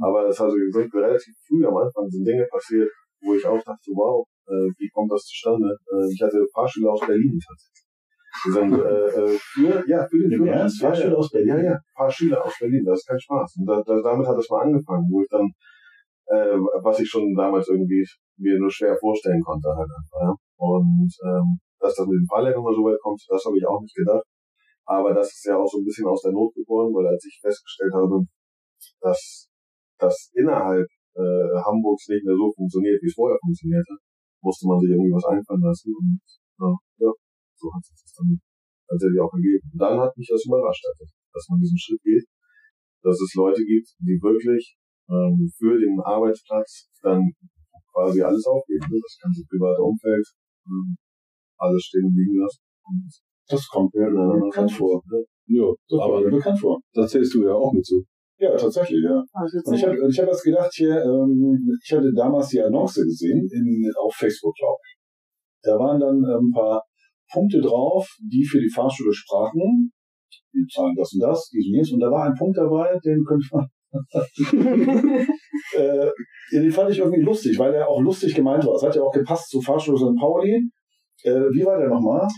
[0.00, 2.88] Aber es also sind relativ früh am Anfang sind Dinge passiert,
[3.22, 5.76] wo ich auch dachte, wow, äh, wie kommt das zustande?
[5.90, 7.88] Äh, ich hatte Fahrschüler aus Berlin tatsächlich.
[8.44, 10.60] Die sind äh, äh, für, ja, für den Führerschein.
[10.60, 10.80] Ernst?
[10.80, 11.48] Fahrschüler aus Berlin?
[11.48, 13.56] Ja, ja, Fahrschüler aus Berlin, das ist kein Spaß.
[13.58, 15.48] Und da, da, damit hat es mal angefangen, wo ich dann,
[16.28, 18.04] äh, was ich schon damals irgendwie
[18.36, 20.20] mir nur schwer vorstellen konnte halt einfach.
[20.20, 20.34] Ja.
[20.58, 23.80] Und ähm, dass das mit dem Fahrlehrer mal so weit kommt, das habe ich auch
[23.80, 24.24] nicht gedacht.
[24.84, 27.38] Aber das ist ja auch so ein bisschen aus der Not geboren, weil als ich
[27.40, 28.24] festgestellt habe,
[29.00, 29.48] dass
[29.98, 33.94] das innerhalb äh, Hamburgs nicht mehr so funktioniert, wie es vorher funktionierte,
[34.40, 35.92] musste man sich irgendwie was einfallen lassen.
[35.92, 36.20] Und
[36.60, 36.70] ja,
[37.04, 37.12] ja
[37.58, 38.40] so hat sich das dann
[38.88, 39.66] tatsächlich auch ergeben.
[39.72, 42.24] Und dann hat mich das überrascht, dass man diesen Schritt geht,
[43.02, 44.78] dass es Leute gibt, die wirklich
[45.10, 47.22] ähm, für den Arbeitsplatz dann
[47.92, 48.84] quasi alles aufgeben.
[48.90, 48.98] Ne?
[49.02, 50.26] Das ganze private Umfeld,
[50.66, 50.96] ähm,
[51.58, 52.62] alles stehen und liegen lassen.
[52.86, 53.08] Und
[53.48, 55.02] Das kommt mir Ja, bekannt vor.
[55.46, 56.78] Ja, Das kommt mir aber bekannt vor.
[56.92, 58.04] da zählst du ja auch mit zu.
[58.40, 59.24] Ja, tatsächlich, ja.
[59.32, 63.02] Also Und ich habe ich hab was gedacht hier, ähm, ich hatte damals die Annonce
[63.02, 64.96] gesehen in, auf Facebook, glaube ich.
[65.62, 66.82] Da waren dann äh, ein paar
[67.32, 69.90] Punkte drauf, die für die Fahrschule sprachen.
[70.52, 71.92] Wir zahlen das und das, dies und jenes.
[71.92, 73.66] Und da war ein Punkt dabei, den könnte man.
[75.76, 76.10] äh,
[76.52, 78.74] den fand ich irgendwie lustig, weil er auch lustig gemeint war.
[78.74, 80.18] Es hat ja auch gepasst zu Fahrschule St.
[80.20, 80.62] Pauli.
[81.24, 82.28] Äh, wie war der nochmal?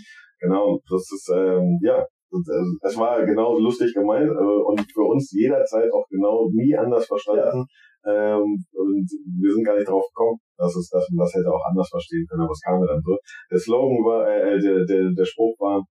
[0.41, 5.03] Genau, das ist, ähm, ja, und, äh, es war genau lustig gemeint äh, und für
[5.03, 7.67] uns jederzeit auch genau nie anders verstanden.
[8.07, 9.07] Ähm, und
[9.43, 12.25] wir sind gar nicht drauf gekommen, dass es dass man das hätte auch anders verstehen
[12.29, 13.19] können, aber es kam mir dann so.
[13.51, 15.85] Der Slogan war, äh, äh, der, der, der Spruch war,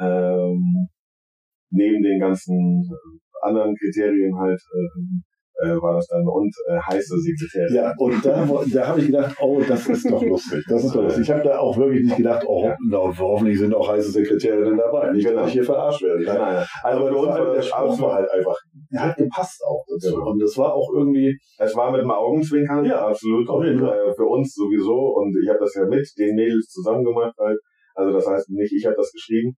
[0.00, 0.88] ähm,
[1.70, 2.90] neben den ganzen
[3.42, 5.20] anderen Kriterien halt, äh,
[5.58, 7.74] äh, war das dann und äh, heiße Sekretärin.
[7.74, 10.62] Ja, und da, da habe ich gedacht, oh, das ist doch lustig.
[10.68, 11.22] Das ist doch lustig.
[11.22, 15.12] Ich habe da auch wirklich nicht gedacht, oh, na, hoffentlich sind auch heiße Sekretärinnen dabei.
[15.12, 15.38] Nicht, Genau.
[15.40, 16.24] dass ich hier verarscht werde.
[16.24, 16.66] Nein, nein.
[16.82, 18.56] Also für uns war war, der Spruch war halt einfach,
[18.90, 20.14] er hat gepasst auch dazu.
[20.16, 20.30] Genau.
[20.32, 23.48] Und das war auch irgendwie, Es war mit dem Augenzwinkern, Ja, absolut.
[23.48, 23.98] auf jeden Fall.
[24.10, 25.14] Äh, für uns sowieso.
[25.16, 27.32] Und ich habe das ja mit den Mädels zusammen gemacht.
[27.38, 27.58] Halt.
[27.94, 29.56] Also das heißt nicht, ich habe das geschrieben,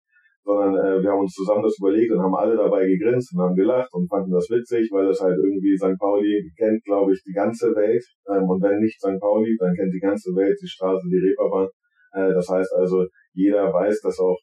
[0.48, 3.54] sondern äh, wir haben uns zusammen das überlegt und haben alle dabei gegrinst und haben
[3.54, 6.00] gelacht und fanden das witzig, weil das halt irgendwie St.
[6.00, 8.04] Pauli kennt, glaube ich, die ganze Welt.
[8.32, 9.20] Ähm, und wenn nicht St.
[9.20, 11.68] Pauli, dann kennt die ganze Welt die Straße, die Reeperbahn.
[12.14, 14.40] Äh, das heißt also, jeder weiß, dass auch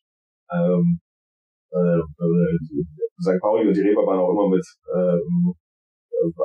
[0.52, 1.00] ähm,
[1.72, 2.54] äh, äh,
[3.24, 3.40] St.
[3.40, 5.63] Pauli und die Reeperbahn auch immer mit ähm, äh,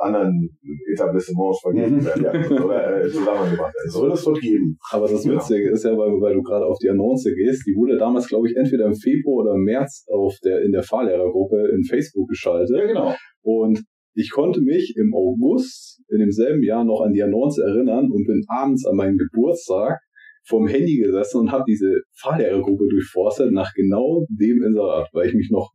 [0.00, 0.48] anderen
[0.92, 2.64] Etablissements verglichen Mhm, werden ja.
[2.64, 3.90] oder äh, zusammengebracht werden.
[3.90, 4.76] soll es dort geben.
[4.90, 5.36] Aber das Genau.
[5.36, 8.48] Witzige ist ja, weil, weil du gerade auf die Annonce gehst, die wurde damals, glaube
[8.48, 12.76] ich, entweder im Februar oder im März auf der, in der Fahrlehrergruppe in Facebook geschaltet.
[12.76, 13.14] Ja, genau.
[13.42, 13.82] Und
[14.14, 18.42] ich konnte mich im August in demselben Jahr noch an die Annonce erinnern und bin
[18.48, 19.98] abends an meinem Geburtstag
[20.46, 25.50] vom Handy gesessen und habe diese Fahrlehrergruppe durchforstet nach genau dem Inserat, weil ich mich
[25.50, 25.70] noch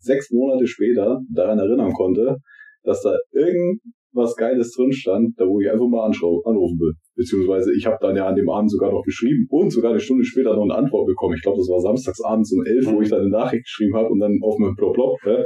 [0.00, 2.36] sechs Monate später daran erinnern konnte,
[2.84, 6.92] dass da irgendwas Geiles drin stand, da wo ich einfach mal anrufen will.
[7.16, 10.24] Beziehungsweise ich habe dann ja an dem Abend sogar noch geschrieben und sogar eine Stunde
[10.24, 11.34] später noch eine Antwort bekommen.
[11.36, 14.08] Ich glaube, das war samstags abends um elf, wo ich dann eine Nachricht geschrieben habe
[14.08, 15.44] und dann auf meinem Plop Plop, hä?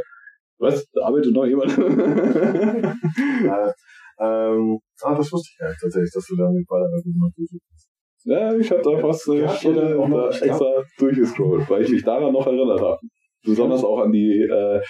[0.59, 1.73] was, da arbeitet noch jemand?
[3.43, 3.73] Äh,
[4.21, 8.27] ähm, ah, das wusste ich gar nicht tatsächlich, dass du da den Fall gemacht hast.
[8.27, 12.05] ja, ich habe da fast eine Ja, Stunde noch- da extra durchgescrollt, weil ich mich
[12.05, 12.99] daran noch erinnert habe.
[13.45, 14.81] Besonders auch an die äh,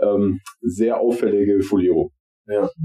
[0.00, 2.10] ähm, sehr auffällige Folio.
[2.46, 2.68] Ja.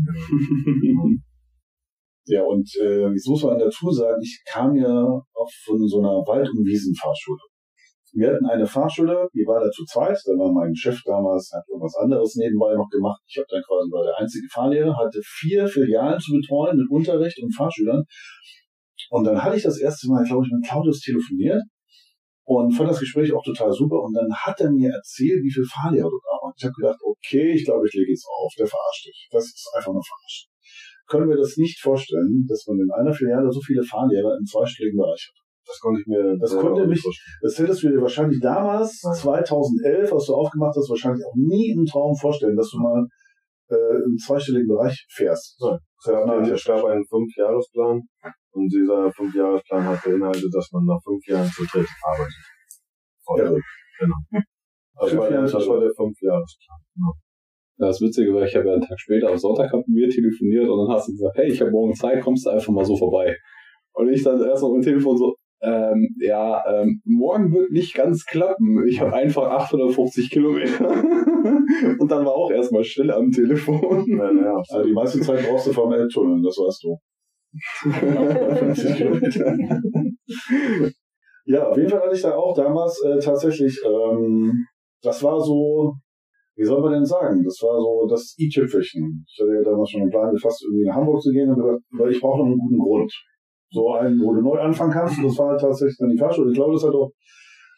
[2.31, 6.21] Ja, und äh, jetzt muss man dazu sagen, ich kam ja auch von so einer
[6.27, 7.41] Wald- und Wiesenfahrschule.
[8.13, 10.17] Wir hatten eine Fahrschule, die war da zu zweit.
[10.25, 13.21] Da war mein Chef damals, hat irgendwas anderes nebenbei noch gemacht.
[13.27, 17.41] Ich habe dann quasi war der einzige Fahrlehrer, hatte vier Filialen zu betreuen mit Unterricht
[17.41, 18.03] und Fahrschülern.
[19.09, 21.63] Und dann hatte ich das erste Mal, glaube ich, mit Claudius telefoniert
[22.45, 24.01] und fand das Gespräch auch total super.
[24.01, 26.38] Und dann hat er mir erzählt, wie viel Fahrlehrer dort arbeiten.
[26.59, 29.27] Ich habe gedacht, okay, ich glaube, ich lege jetzt auf, der verarscht dich.
[29.31, 30.49] Das ist einfach nur verarscht.
[31.07, 34.99] Können wir das nicht vorstellen, dass man in einer Filiale so viele Fahrlehrer im zweistelligen
[34.99, 35.39] Bereich hat?
[35.65, 37.39] Das konnte ich mir Das konnte mich, nicht vorstellen.
[37.41, 39.15] das hättest du dir wahrscheinlich damals, Nein.
[39.15, 43.05] 2011, was du aufgemacht hast, wahrscheinlich auch nie im Traum vorstellen, dass du mal
[43.69, 45.55] äh, im zweistelligen Bereich fährst.
[45.61, 45.79] Nein.
[45.99, 48.01] Es gab, es gab einen Fünfjahresplan
[48.51, 52.43] und dieser Fünfjahresplan hat beinhaltet, dass man nach fünf Jahren zu dritt arbeitet.
[53.23, 53.39] Voll.
[53.39, 53.61] Irre.
[53.99, 54.15] Genau.
[54.99, 56.79] Das Fünf Jahre das war der Fünfjahresplan.
[56.95, 57.13] Genau.
[57.77, 60.85] Das Witzige war, ich habe ja einen Tag später, am Sonntag hatten wir telefoniert und
[60.85, 63.35] dann hast du gesagt, hey, ich habe morgen Zeit, kommst du einfach mal so vorbei.
[63.93, 68.25] Und ich dann erst noch im Telefon so, ähm, ja, ähm, morgen wird nicht ganz
[68.25, 68.85] klappen.
[68.87, 70.89] Ich habe einfach 850 Kilometer.
[71.99, 74.05] und dann war auch erstmal still am Telefon.
[74.07, 76.97] Ja, ja, Also die meiste Zeit brauchst du vom Elbtunnel, das weißt du.
[78.59, 79.57] 50 Kilometer.
[81.45, 84.65] ja, auf jeden Fall hatte ich da auch damals äh, tatsächlich, ähm,
[85.01, 85.93] das war so,
[86.55, 89.23] wie soll man denn sagen, das war so das i-Tüpfelchen.
[89.27, 91.81] Ich hatte ja damals schon einen Plan gefasst, irgendwie nach Hamburg zu gehen und gesagt,
[91.97, 93.11] weil ich brauche noch einen guten Grund.
[93.71, 95.17] So einen, wo du neu anfangen kannst.
[95.19, 96.49] Und das war halt tatsächlich dann die Fahrschule.
[96.51, 97.11] Ich glaube, das hat auch,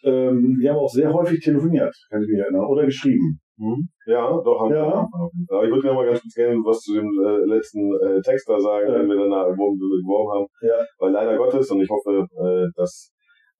[0.03, 3.39] ähm, wir haben auch sehr häufig telefoniert, kann ich mich erinnern, oder geschrieben.
[3.57, 3.89] Mhm.
[4.07, 4.87] Ja, doch, haben Ja.
[4.87, 5.07] wir.
[5.49, 8.59] Aber ich würde mal ganz kurz gerne was zu dem äh, letzten äh, Text da
[8.59, 8.97] sagen, Ja.
[8.97, 10.45] den wir danach geworben haben.
[10.61, 10.79] Ja.
[10.97, 13.11] Weil leider Gottes, und ich hoffe, äh, dass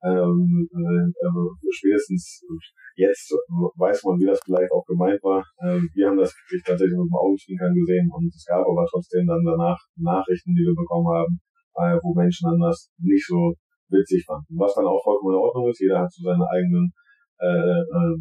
[0.04, 2.44] ähm, äh, spätestens
[2.96, 3.32] jetzt
[3.78, 5.44] weiß man, wie das vielleicht auch gemeint war.
[5.64, 9.26] Ähm, wir haben das wirklich tatsächlich mit dem Augenzwinkern gesehen und es gab aber trotzdem
[9.28, 11.40] dann danach Nachrichten, die wir bekommen haben,
[11.78, 13.54] äh, wo Menschen dann das nicht so
[13.90, 14.58] witzig fanden.
[14.58, 16.92] Was dann auch vollkommen in Ordnung ist, jeder hat so seine eigenen
[17.42, 18.16] äh, äh,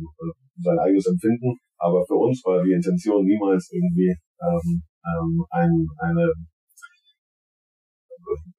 [0.60, 6.32] sein eigenes Empfinden, aber für uns war die Intention niemals irgendwie ähm, ähm, ein, eine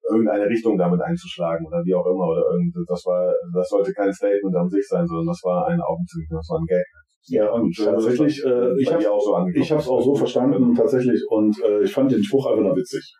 [0.08, 4.12] irgendeine Richtung damit einzuschlagen oder wie auch immer oder irgend das war das sollte kein
[4.12, 6.84] Statement an sich sein, sondern das war ein Augenzwinkern, das war ein Gag.
[7.26, 9.46] Ja, und tatsächlich, äh, ich habe so.
[9.54, 12.76] Ich habe es auch so verstanden, tatsächlich, und äh, ich fand den Spruch einfach nur
[12.76, 13.14] witzig.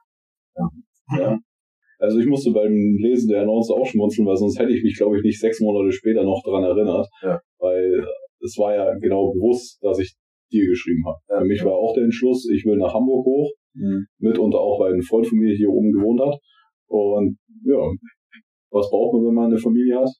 [1.16, 1.38] Ja.
[1.98, 5.18] Also ich musste beim Lesen der Annonce auch schmunzeln, weil sonst hätte ich mich, glaube
[5.18, 7.06] ich, nicht sechs Monate später noch dran erinnert.
[7.22, 7.38] Ja.
[7.58, 8.04] Weil
[8.40, 10.16] es war ja genau bewusst, dass ich
[10.50, 11.18] dir geschrieben habe.
[11.28, 11.38] Ja.
[11.38, 14.06] Für mich war auch der Entschluss, ich will nach Hamburg hoch, Mhm.
[14.18, 16.38] mitunter auch, weil eine Freund von mir hier oben gewohnt hat.
[16.88, 17.78] Und ja,
[18.70, 20.10] was braucht man, wenn man eine Familie hat?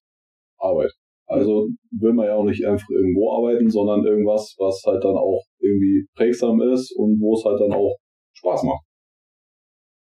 [0.58, 0.92] Arbeit.
[1.26, 5.42] Also will man ja auch nicht einfach irgendwo arbeiten, sondern irgendwas, was halt dann auch
[5.60, 7.96] irgendwie prägsam ist und wo es halt dann auch
[8.34, 8.84] Spaß macht.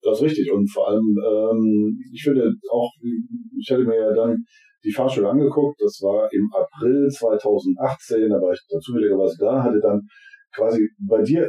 [0.03, 0.51] Das ist richtig.
[0.53, 2.91] Und vor allem, ähm, ich finde auch,
[3.57, 4.45] ich hatte mir ja dann
[4.85, 10.01] die Fahrschule angeguckt, das war im April 2018, da war ich zufälligerweise da, hatte dann
[10.53, 11.49] quasi bei dir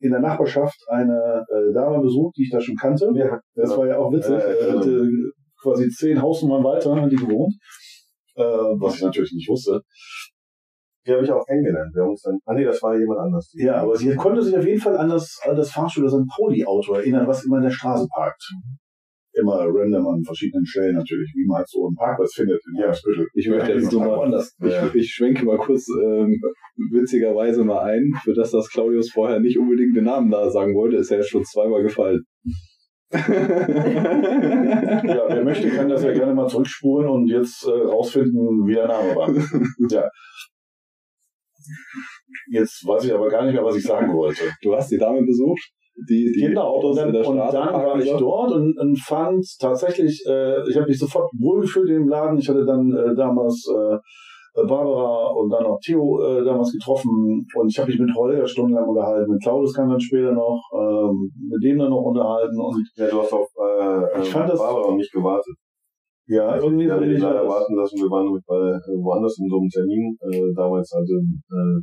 [0.00, 3.10] in der Nachbarschaft eine äh, Dame besucht, die ich da schon kannte.
[3.14, 3.80] Ja, Das genau.
[3.80, 4.32] war ja auch witzig.
[4.32, 5.30] Ja, ja, Äh, genau.
[5.62, 7.54] quasi zehn Hausnummern weiter hat die gewohnt.
[8.36, 9.80] Äh, was ich natürlich nicht wusste.
[11.06, 11.94] Die habe ich auch kennengelernt.
[11.94, 13.52] Wir haben uns dann, ah nee, das war jemand anders.
[13.54, 16.26] Ja, aber sie konnte sich auf jeden Fall an das, an das Fahrschule St.
[16.34, 18.42] Pauli-Auto erinnern, was immer in der Straße parkt.
[19.40, 22.92] Immer random an verschiedenen Stellen natürlich, wie man halt so einen Parkplatz findet in Ja.
[23.34, 24.54] Ich möchte jetzt nur mal anders.
[24.60, 24.86] Ja.
[24.86, 26.40] Ich, ich schwenke mal kurz ähm,
[26.92, 30.96] witzigerweise mal ein, für das das Claudius vorher nicht unbedingt den Namen da sagen wollte,
[30.96, 32.22] ist ja jetzt schon zweimal gefallen.
[33.12, 33.20] Ja,
[35.28, 39.14] wer möchte, kann das ja gerne mal zurückspulen und jetzt äh, rausfinden, wie der Name
[39.14, 39.30] war.
[39.90, 40.08] Ja.
[42.50, 44.42] Jetzt weiß ich aber gar nicht mehr, was ich sagen wollte.
[44.62, 47.56] Du hast die Dame besucht, die die Genau, Autos und dann, in der und Straße
[47.56, 51.94] dann war ich dort und, und fand tatsächlich, äh, ich habe mich sofort wohlgefühlt in
[52.00, 52.38] dem Laden.
[52.38, 53.96] Ich hatte dann äh, damals äh,
[54.66, 58.88] Barbara und dann auch Theo äh, damals getroffen und ich habe mich mit Holger stundenlang
[58.88, 59.32] unterhalten.
[59.32, 63.20] Mit Claudius kam dann später noch, ähm, mit dem dann noch unterhalten und Ja, du
[63.20, 65.54] hast auf äh, Ich äh, fand das- Barbara und mich gewartet.
[66.28, 67.96] ja, irgendwie dich ich leider das- warten lassen.
[67.98, 70.16] Wir waren nämlich bei, äh, woanders in so einem Termin.
[70.22, 71.78] Äh, damals hatte äh,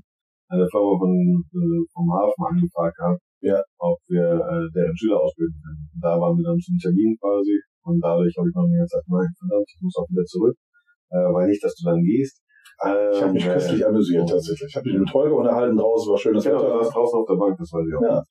[0.56, 3.60] eine Firma von, äh, vom Hafen angefragt gehabt, Ja.
[3.80, 5.90] ob wir äh, deren Schüler ausbilden können.
[5.94, 7.58] Und da waren wir dann zum Termin quasi.
[7.84, 10.56] Und dadurch habe ich noch die ganze Zeit gemeint, verdammt, ich muss auch wieder zurück.
[11.10, 12.38] Äh, weil nicht, dass du dann gehst.
[12.86, 14.70] Ähm, Ich habe mich äh, köstlich amüsiert tatsächlich.
[14.70, 16.84] Ich habe mich mit Holger unterhalten draußen, war schönes Genau, du Wetter.
[16.86, 18.02] saßt draußen auf der Bank, das weiß ich auch.
[18.02, 18.24] Ja.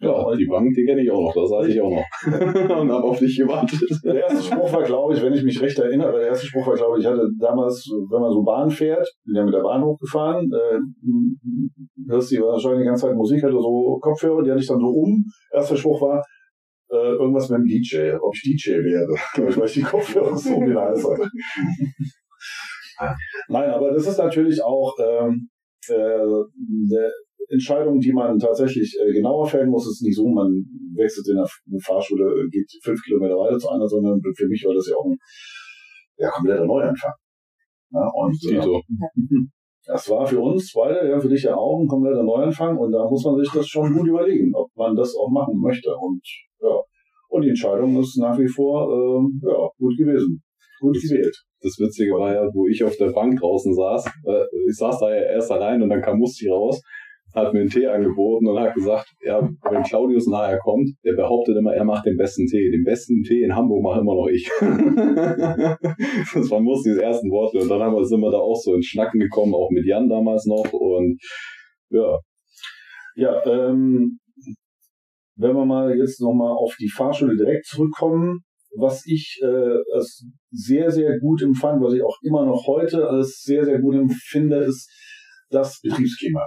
[0.00, 2.04] Ja, die Bank, die kenne ich auch noch, da saß ich auch noch.
[2.80, 3.80] und habe auf dich gewartet.
[4.04, 6.76] Der erste Spruch war, glaube ich, wenn ich mich recht erinnere, der erste Spruch war,
[6.76, 9.82] glaube ich, ich hatte damals, wenn man so Bahn fährt, bin ja mit der Bahn
[9.82, 10.78] hochgefahren, äh,
[12.08, 14.86] hörst du wahrscheinlich die ganze Zeit Musik, hatte so Kopfhörer, die hatte ich dann so
[14.86, 15.24] um.
[15.52, 16.22] Erster Spruch war,
[16.90, 19.08] äh, irgendwas mit dem DJ, ob ich DJ wäre.
[19.56, 21.28] Weil ich die Kopfhörer so um den Hals hatte.
[23.48, 25.48] Nein, aber das ist natürlich auch ähm,
[25.88, 27.10] äh, eine
[27.48, 29.86] Entscheidung, die man tatsächlich äh, genauer fällen muss.
[29.86, 30.50] Es ist nicht so, man
[30.94, 34.88] wechselt in eine Fahrschule, geht fünf Kilometer weiter zu einer, sondern für mich war das
[34.88, 35.16] ja auch ein
[36.18, 37.12] ja, kompletter Neuanfang.
[37.92, 38.60] Ja, und äh,
[39.86, 43.08] das war für uns beide, ja, für dich ja auch ein kompletter Neuanfang und da
[43.08, 45.94] muss man sich das schon gut überlegen, ob man das auch machen möchte.
[45.96, 46.20] Und
[46.60, 46.76] ja,
[47.30, 50.42] und die Entscheidung ist nach wie vor äh, ja, gut gewesen.
[50.80, 51.34] Gut gewählt.
[51.60, 55.10] Das Witzige war ja, wo ich auf der Bank draußen saß, äh, ich saß da
[55.10, 56.80] ja erst allein und dann kam Musti raus
[57.38, 61.56] hat mir einen Tee angeboten und hat gesagt, ja, wenn Claudius nachher kommt, der behauptet
[61.56, 62.70] immer, er macht den besten Tee.
[62.70, 64.48] Den besten Tee in Hamburg mache immer noch ich.
[64.60, 67.58] das waren Mustis ersten Worte.
[67.58, 70.08] Und dann haben wir, sind wir da auch so ins Schnacken gekommen, auch mit Jan
[70.08, 70.72] damals noch.
[70.72, 71.18] Und
[71.90, 72.18] ja.
[73.16, 74.18] Ja, ähm,
[75.36, 78.40] wenn wir mal jetzt nochmal auf die Fahrschule direkt zurückkommen,
[78.76, 83.42] was ich äh, als sehr, sehr gut empfand, was ich auch immer noch heute als
[83.42, 84.90] sehr, sehr gut empfinde, ist
[85.50, 86.46] das Betriebsklima.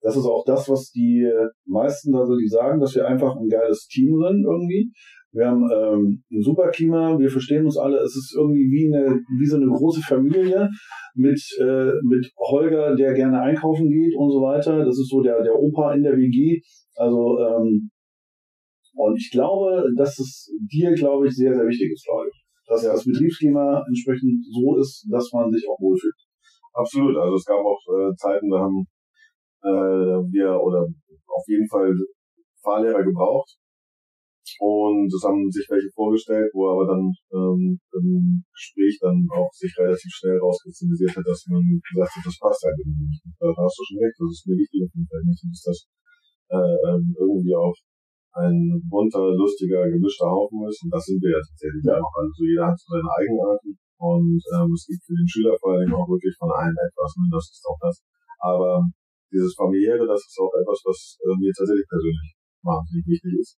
[0.00, 1.28] Das ist auch das, was die
[1.66, 4.92] meisten also die sagen, dass wir einfach ein geiles Team sind irgendwie.
[5.32, 7.98] Wir haben ähm, ein super Klima, wir verstehen uns alle.
[7.98, 10.68] Es ist irgendwie wie eine wie so eine große Familie
[11.14, 14.84] mit äh, mit Holger, der gerne einkaufen geht und so weiter.
[14.84, 16.60] Das ist so der der Opa in der WG.
[16.96, 17.90] Also ähm,
[18.94, 22.84] und ich glaube, dass es dir, glaube ich, sehr sehr wichtig ist, glaube ich, dass
[22.84, 22.92] ja.
[22.92, 26.16] das Betriebsklima entsprechend so ist, dass man sich auch wohlfühlt.
[26.72, 27.16] Absolut.
[27.16, 28.86] Also es gab auch äh, Zeiten, da haben
[29.62, 30.86] äh, wir oder
[31.26, 31.94] auf jeden Fall
[32.62, 33.58] Fahrlehrer gebraucht.
[34.60, 39.76] Und es haben sich welche vorgestellt, wo aber dann ähm, im Gespräch dann auch sich
[39.76, 43.22] relativ schnell rauskristallisiert hat, dass man gesagt hat, das passt halt irgendwie nicht.
[43.36, 45.42] Da hast du schon recht, das ist mir wichtig auf jeden Fall nicht.
[45.44, 45.78] Und dass das
[46.48, 47.76] äh, ähm, irgendwie auch
[48.40, 50.80] ein bunter, lustiger, gemischter Haufen ist.
[50.80, 52.00] Und das sind wir ja tatsächlich ja.
[52.00, 52.14] auch.
[52.16, 53.76] Also jeder hat so seine Eigenarten.
[53.98, 57.12] Und ähm, es gibt für den Schüler vor allem auch wirklich von allen etwas.
[57.18, 58.00] Und das ist auch das.
[58.38, 58.80] Aber
[59.30, 62.30] dieses familiäre, das ist auch etwas, was äh, mir tatsächlich persönlich
[62.62, 63.56] wahnsinnig wichtig ist,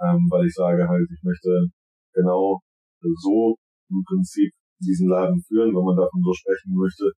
[0.00, 1.68] ähm, weil ich sage halt, ich möchte
[2.14, 2.60] genau
[3.00, 3.56] so
[3.90, 7.10] im Prinzip diesen Laden führen, wenn man davon so sprechen möchte,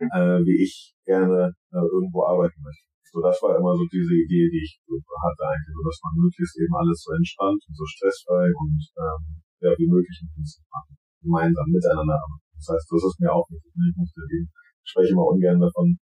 [0.00, 2.88] äh, wie ich gerne äh, irgendwo arbeiten möchte.
[3.12, 6.56] So, das war immer so diese Idee, die ich hatte eigentlich, so dass man möglichst
[6.56, 9.22] eben alles so entspannt und so stressfrei und ähm,
[9.60, 12.48] ja, wie möglich im Prinzip machen, gemeinsam miteinander arbeiten.
[12.56, 13.68] Das heißt, das ist mir auch wichtig.
[13.68, 16.00] Ich möchte eben, ich spreche immer ungern davon,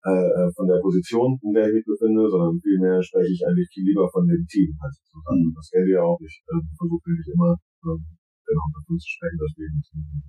[0.00, 3.68] äh, äh, von der Position, in der ich mich befinde, sondern vielmehr spreche ich eigentlich
[3.68, 5.44] viel lieber von dem Team halt sozusagen.
[5.44, 5.52] Mhm.
[5.52, 6.16] Das kennt ihr ja auch.
[6.24, 8.00] Ich äh, versuche wirklich immer äh,
[8.48, 10.24] genau davon zu sprechen, sind.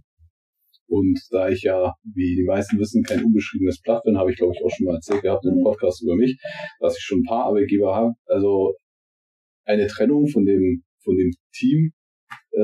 [0.92, 4.52] Und da ich ja, wie die meisten wissen, kein unbeschriebenes Blatt bin, habe ich glaube
[4.52, 6.36] ich auch schon mal erzählt gehabt im Podcast über mich,
[6.82, 8.12] dass ich schon ein paar Arbeitgeber habe.
[8.26, 8.76] Also
[9.64, 11.94] eine Trennung von dem, von dem Team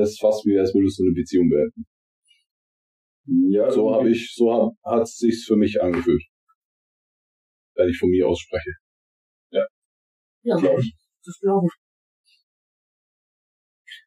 [0.04, 1.86] ist fast wie als würdest du eine Beziehung beenden.
[3.48, 6.22] Ja, so habe ich, so hat es sich für mich angefühlt
[7.78, 8.72] wenn ich von mir aus spreche.
[9.50, 9.64] Ja.
[10.42, 10.94] Ja, glaube ich.
[11.24, 11.74] Das glaube ich.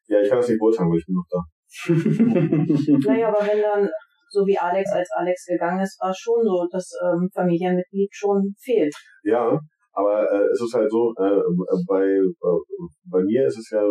[0.08, 1.40] Ja, ich kann das nicht beurteilen, weil ich bin noch da.
[3.08, 3.88] naja, aber wenn dann,
[4.28, 8.54] so wie Alex als Alex gegangen ist, war es schon so, dass ähm, Familienmitglied schon
[8.60, 8.94] fehlt.
[9.24, 9.58] Ja,
[9.92, 11.40] aber äh, es ist halt so, äh,
[11.88, 12.60] bei, äh,
[13.08, 13.84] bei mir ist es ja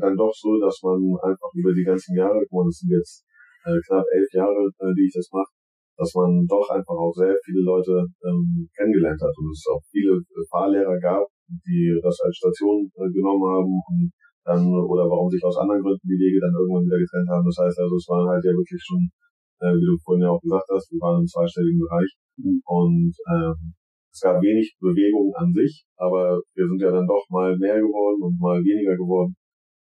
[0.00, 3.24] dann doch so, dass man einfach über die ganzen Jahre, guck mal, das sind jetzt
[3.64, 5.52] äh, knapp elf Jahre, äh, die ich das mache,
[5.98, 10.14] dass man doch einfach auch sehr viele Leute ähm, kennengelernt hat und es auch viele
[10.14, 11.26] äh, Fahrlehrer gab,
[11.66, 14.10] die das als Station äh, genommen haben und
[14.46, 17.44] dann oder warum sich aus anderen Gründen die Wege dann irgendwann wieder getrennt haben.
[17.44, 19.10] Das heißt also, es waren halt ja wirklich schon,
[19.58, 22.62] äh, wie du vorhin ja auch gesagt hast, wir waren im zweistelligen Bereich mhm.
[22.64, 23.74] und ähm,
[24.14, 28.22] es gab wenig Bewegung an sich, aber wir sind ja dann doch mal mehr geworden
[28.22, 29.34] und mal weniger geworden.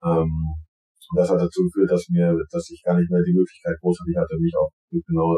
[0.03, 0.29] Ähm,
[1.11, 4.15] und das hat dazu geführt, dass mir, dass ich gar nicht mehr die Möglichkeit großartig
[4.17, 5.35] hatte, mich auch genau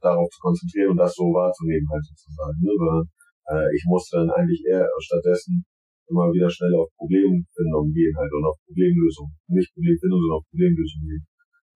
[0.00, 2.58] darauf zu konzentrieren und das so wahrzunehmen halt sozusagen.
[2.60, 2.72] Ne?
[2.76, 3.02] Sondern
[3.50, 5.64] äh, ich musste dann eigentlich eher stattdessen
[6.08, 9.32] immer wieder schnell auf Problemfindung gehen halt und auf Problemlösung.
[9.48, 11.24] Nicht Problemfindung, sondern auf Problemlösung gehen.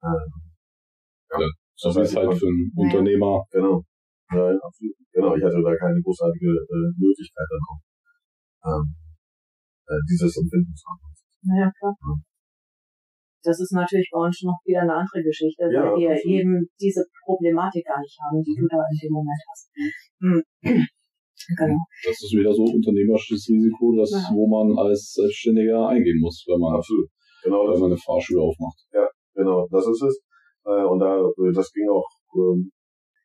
[0.04, 0.24] Äh,
[1.32, 1.52] ja, das,
[1.82, 3.44] das ist halt für einen Unternehmer.
[3.50, 3.84] Genau.
[4.32, 4.96] Ja, absolut.
[5.12, 7.82] Genau, ich hatte da keine großartige äh, Möglichkeit dann auch,
[8.68, 8.94] ähm,
[9.88, 11.00] äh, dieses Empfinden zu haben.
[11.58, 11.96] Ja, klar.
[11.96, 12.28] Ja
[13.42, 16.38] das ist natürlich bei uns noch wieder eine andere Geschichte, ja, weil wir absolut.
[16.38, 18.62] eben diese Problematik gar nicht haben, die mhm.
[18.62, 19.70] du da in dem Moment hast.
[20.20, 20.42] Mhm.
[21.56, 21.78] Genau.
[22.04, 24.28] Das ist wieder so unternehmerisches Risiko, das, ja.
[24.34, 27.08] wo man als Selbstständiger eingehen muss, wenn man, absolut.
[27.42, 28.76] Genau, wenn man eine Fahrschule aufmacht.
[28.92, 30.20] Ja, genau, das ist es.
[30.66, 31.16] Äh, und da,
[31.54, 32.04] das ging auch,
[32.36, 32.70] ähm,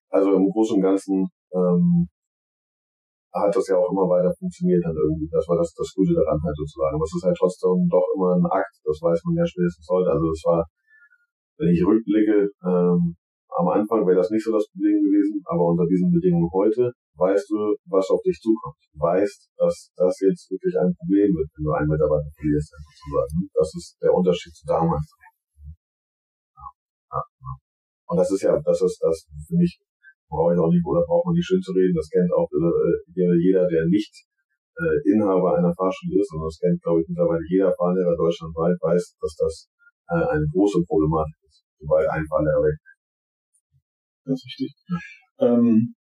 [0.10, 2.08] also im Großen und Ganzen, ähm,
[3.34, 5.28] hat das ja auch immer weiter funktioniert dann irgendwie.
[5.30, 6.96] Das war das, das Gute daran halt sozusagen.
[6.96, 10.14] Aber es ist halt trotzdem doch immer ein Akt, das weiß man ja spätestens heute.
[10.14, 10.62] Also es war,
[11.58, 13.18] wenn ich rückblicke, ähm,
[13.54, 17.46] am Anfang wäre das nicht so das Problem gewesen, aber unter diesen Bedingungen heute weißt
[17.50, 18.82] du, was auf dich zukommt.
[18.98, 23.50] Weißt, dass das jetzt wirklich ein Problem wird, wenn du einen Mitarbeiter verlierst, sozusagen.
[23.54, 25.06] Das ist der Unterschied zu damals.
[28.14, 29.80] Und das ist ja, das ist das für mich,
[30.34, 32.98] brauche ich auch nicht, oder braucht man nicht schön zu reden, das kennt auch äh,
[33.14, 34.10] jeder, der nicht
[34.82, 39.22] äh, Inhaber einer Fahrschule ist, und das kennt, glaube ich, mittlerweile jeder Fahrlehrer deutschlandweit, weiß,
[39.22, 39.54] dass das
[40.10, 42.78] äh, eine große Problematik ist, sobald ein Fahrlehrer weg
[44.26, 44.74] ganz wichtig.
[45.40, 45.96] Ähm,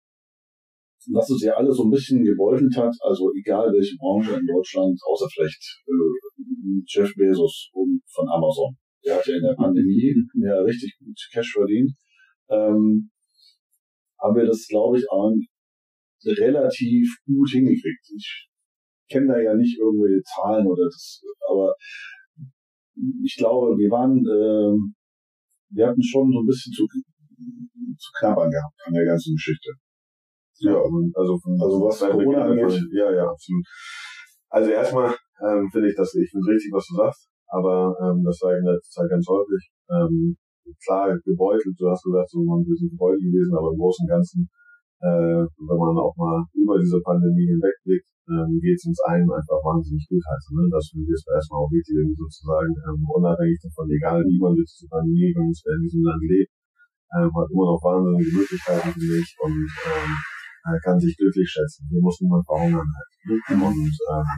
[1.13, 4.99] was uns ja alle so ein bisschen gebeutelt hat, also egal welche Branche in Deutschland,
[5.09, 8.77] außer vielleicht äh, Jeff Bezos und von Amazon.
[9.05, 11.93] Der hat ja in der Pandemie ja richtig gut Cash verdient.
[12.51, 13.11] Ähm,
[14.21, 15.33] haben wir das, glaube ich, auch
[16.25, 18.05] relativ gut hingekriegt.
[18.17, 18.49] Ich
[19.11, 21.75] kenne da ja nicht irgendwelche Zahlen oder das, aber
[23.25, 24.75] ich glaube, wir waren, äh,
[25.71, 26.87] wir hatten schon so ein bisschen zu
[27.99, 29.71] zu knabbern gehabt an der ganzen Geschichte.
[30.61, 32.83] Ja, also, von, also was Corona angeht.
[32.93, 33.65] Ja, ja, absolut.
[34.51, 38.39] Also erstmal ähm, finde ich das, ich finde richtig, was du sagst, aber ähm, das
[38.39, 39.71] sage ich in letzter Zeit ganz häufig.
[39.91, 40.37] Ähm,
[40.83, 44.13] klar, gebeutelt, du hast gesagt, so, man, wir sind gebeutelt gewesen, aber im Großen und
[44.13, 44.41] Ganzen,
[45.01, 49.61] äh, wenn man auch mal über diese Pandemie hinwegblickt, ähm, geht es uns allen einfach
[49.65, 50.53] wahnsinnig gut heißen.
[50.53, 50.69] Ne?
[50.69, 54.89] Das finde ich erstmal auch wichtig, sozusagen, ähm, unabhängig davon, egal wie man durch diese
[54.91, 56.53] Pandemie bei uns in diesem Land lebt,
[57.17, 60.13] ähm, hat immer noch wahnsinnige Möglichkeiten für mich und ähm,
[60.69, 61.89] er kann sich glücklich schätzen.
[61.89, 63.11] Hier muss niemand verhungern halt.
[63.25, 63.63] Mhm.
[63.63, 64.29] Und ähm,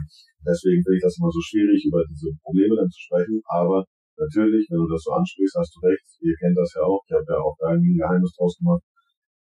[0.47, 3.41] deswegen finde ich das immer so schwierig, über diese Probleme dann zu sprechen.
[3.51, 3.83] Aber
[4.21, 6.05] natürlich, wenn du das so ansprichst, hast du recht.
[6.21, 7.01] Ihr kennt das ja auch.
[7.09, 8.83] Ich habe ja auch da ein Geheimnis draus gemacht.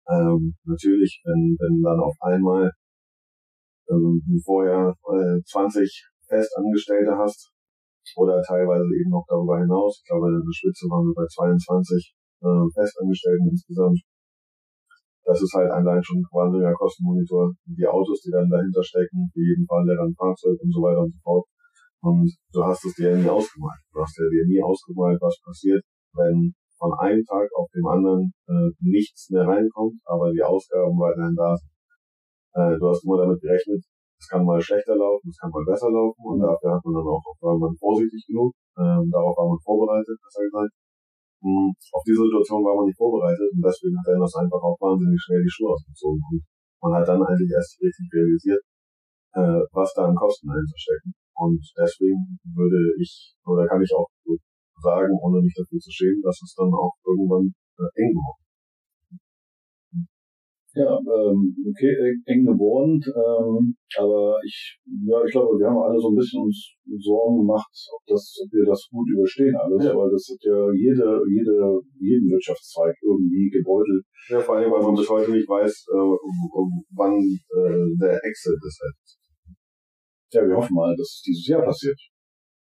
[0.09, 2.71] Ähm, natürlich, wenn, wenn dann auf einmal
[3.91, 5.85] ähm, vorher äh, 20
[6.29, 7.51] Festangestellte hast
[8.17, 12.15] oder teilweise eben noch darüber hinaus, ich glaube, in der Spitze waren wir bei 22
[12.41, 14.01] äh, Festangestellten insgesamt.
[15.29, 17.53] Das ist halt allein schon ein wahnsinniger Kostenmonitor.
[17.67, 21.13] Die Autos, die dann dahinter stecken, für jeden Fahrlehrer ein Fahrzeug und so weiter und
[21.13, 21.45] so fort.
[22.01, 23.81] Und du hast es dir ja nie ausgemalt.
[23.93, 25.83] Du hast ja dir nie ausgemalt, was passiert,
[26.15, 31.35] wenn von einem Tag auf dem anderen äh, nichts mehr reinkommt, aber die Ausgaben weiterhin
[31.35, 31.75] da sind.
[32.55, 33.83] Äh, du hast immer damit gerechnet,
[34.19, 37.07] es kann mal schlechter laufen, es kann mal besser laufen und dafür hat man dann
[37.07, 40.75] auch, war man vorsichtig genug, ähm, darauf war man vorbereitet, besser gesagt.
[41.39, 44.79] Hm, auf diese Situation war man nicht vorbereitet und deswegen hat er das einfach auch
[44.83, 46.19] wahnsinnig schnell die Schuhe ausgezogen.
[46.31, 46.43] Und
[46.83, 48.63] man hat dann eigentlich erst richtig realisiert,
[49.39, 51.15] äh, was da an Kosten dahinter stecken.
[51.39, 54.11] Und deswegen würde ich, oder kann ich auch
[54.83, 58.49] sagen, ohne mich dafür zu schämen, dass es dann auch irgendwann äh, eng geworden
[60.79, 61.93] ja, ähm, okay,
[62.27, 63.01] eng geworden.
[63.03, 67.73] Ähm, aber ich, ja, ich glaube, wir haben alle so ein bisschen uns Sorgen gemacht,
[67.95, 69.97] ob das, ob wir das gut überstehen alles, ja.
[69.97, 74.05] weil das hat ja jede, jede, jeden Wirtschaftszweig irgendwie gebeutelt.
[74.29, 76.15] Ja, vor allem, weil man bis heute nicht weiß, äh,
[76.95, 79.19] wann äh, der Exit ist.
[80.33, 81.99] Ja, wir hoffen mal, dass es dieses Jahr passiert.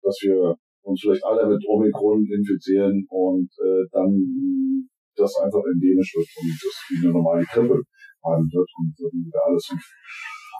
[0.02, 6.28] Dass wir uns vielleicht alle mit Omikron infizieren und äh, dann das einfach endemisch wird
[6.38, 7.82] und das wie eine normale Grippe
[8.24, 8.94] haben wird und
[9.26, 9.66] wieder alles,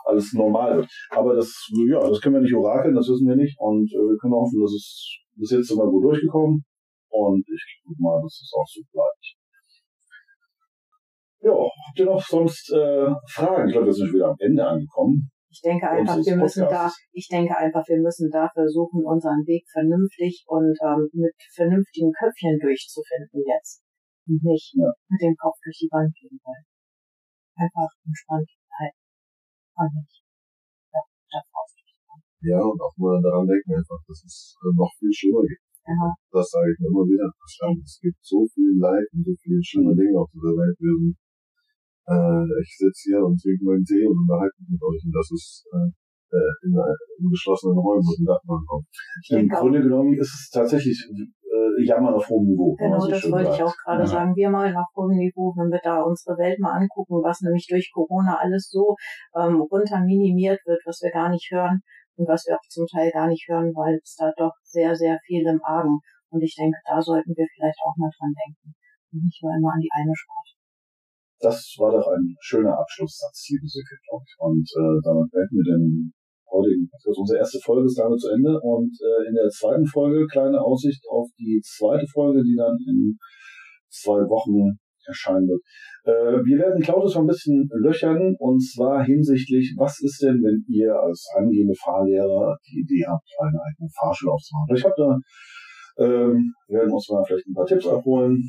[0.04, 0.90] alles normal wird.
[1.10, 1.52] Aber das,
[1.88, 4.60] ja, das können wir nicht orakeln, das wissen wir nicht und äh, wir können hoffen,
[4.60, 6.64] dass es bis jetzt immer gut durchgekommen
[7.10, 9.36] und ich guck mal, dass es auch so bleibt.
[11.40, 13.68] Ja, habt ihr noch sonst äh, Fragen?
[13.68, 15.30] Ich glaube, wir sind schon wieder am Ende angekommen.
[15.56, 19.64] Ich denke einfach, wir müssen da, ich denke einfach, wir müssen da versuchen, unseren Weg
[19.72, 23.80] vernünftig und ähm, mit vernünftigen Köpfchen durchzufinden jetzt.
[24.28, 24.92] Und nicht ja.
[25.08, 26.66] mit dem Kopf durch die Wand gehen wollen
[27.56, 29.00] einfach entspannt halten.
[29.76, 30.22] Und nicht
[32.46, 35.66] ja, und auch mal daran denken einfach, dass es äh, noch viel schlimmer gibt.
[35.82, 36.14] Ja.
[36.30, 37.26] Das sage ich mir immer wieder.
[37.26, 40.76] Es gibt so viel Leid und so viele schlimme Dinge auf dieser Welt.
[40.78, 41.16] Wir sind,
[42.06, 45.28] äh, ich sitze hier und trinke meinen Tee und unterhalte mich mit euch und das
[45.30, 45.88] ist äh,
[46.30, 48.86] äh in, in geschlossenen Räumen, wo die Dachmann kommt.
[49.30, 52.74] Im Grunde genommen ist es tatsächlich äh, jammern auf hohem Niveau.
[52.78, 53.56] Genau, so das wollte sagt.
[53.56, 54.06] ich auch gerade ja.
[54.06, 54.36] sagen.
[54.36, 57.90] Wir malen auf hohem Niveau, wenn wir da unsere Welt mal angucken, was nämlich durch
[57.92, 58.96] Corona alles so
[59.34, 61.80] ähm, runter minimiert wird, was wir gar nicht hören
[62.16, 65.18] und was wir auch zum Teil gar nicht hören, weil es da doch sehr, sehr
[65.26, 66.00] viel im Argen.
[66.30, 68.74] Und ich denke, da sollten wir vielleicht auch mal dran denken.
[69.12, 70.55] Und nicht nur immer an die eine Sport.
[71.38, 74.34] Das war doch ein schöner Abschlusssatz, Silke, glaube ich.
[74.38, 76.12] Und äh, damit beenden wir den
[76.50, 80.26] heutigen Also unsere erste Folge ist damit zu Ende und äh, in der zweiten Folge
[80.26, 83.18] kleine Aussicht auf die zweite Folge, die dann in
[83.90, 85.62] zwei Wochen erscheinen wird.
[86.04, 90.64] Äh, wir werden Claudius noch ein bisschen löchern und zwar hinsichtlich, was ist denn, wenn
[90.68, 94.76] ihr als angehende Fahrlehrer die Idee habt, eine eigene Fahrschule aufzumachen.
[94.76, 95.18] Ich habe da,
[96.04, 98.42] ähm, wir werden uns mal vielleicht ein paar Tipps abholen.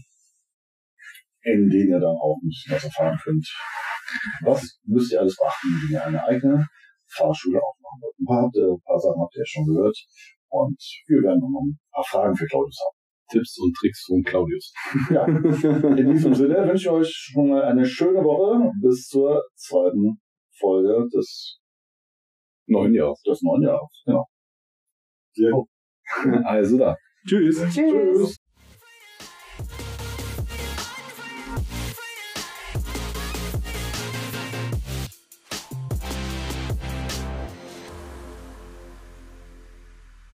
[1.47, 3.47] In denen ihr dann auch ein bisschen was erfahren könnt.
[4.43, 6.65] Was müsst ihr alles beachten, wenn ihr eine eigene
[7.07, 8.15] Fahrschule aufmachen wollt?
[8.19, 9.97] Ein paar, habt ihr, ein paar Sachen habt ihr ja schon gehört.
[10.49, 12.97] Und wir werden noch ein paar Fragen für Claudius haben.
[13.29, 14.73] Tipps und Tricks von Claudius.
[15.11, 20.21] Ja, in diesem Sinne wünsche ich euch schon mal eine schöne Woche bis zur zweiten
[20.57, 21.59] Folge des,
[22.67, 23.15] Neun Jahre.
[23.25, 24.03] des neuen Jahres.
[24.05, 24.25] Genau.
[25.33, 25.67] Sehr gut.
[26.45, 26.95] Also da.
[27.27, 27.61] Tschüss.
[27.73, 28.37] Tschüss.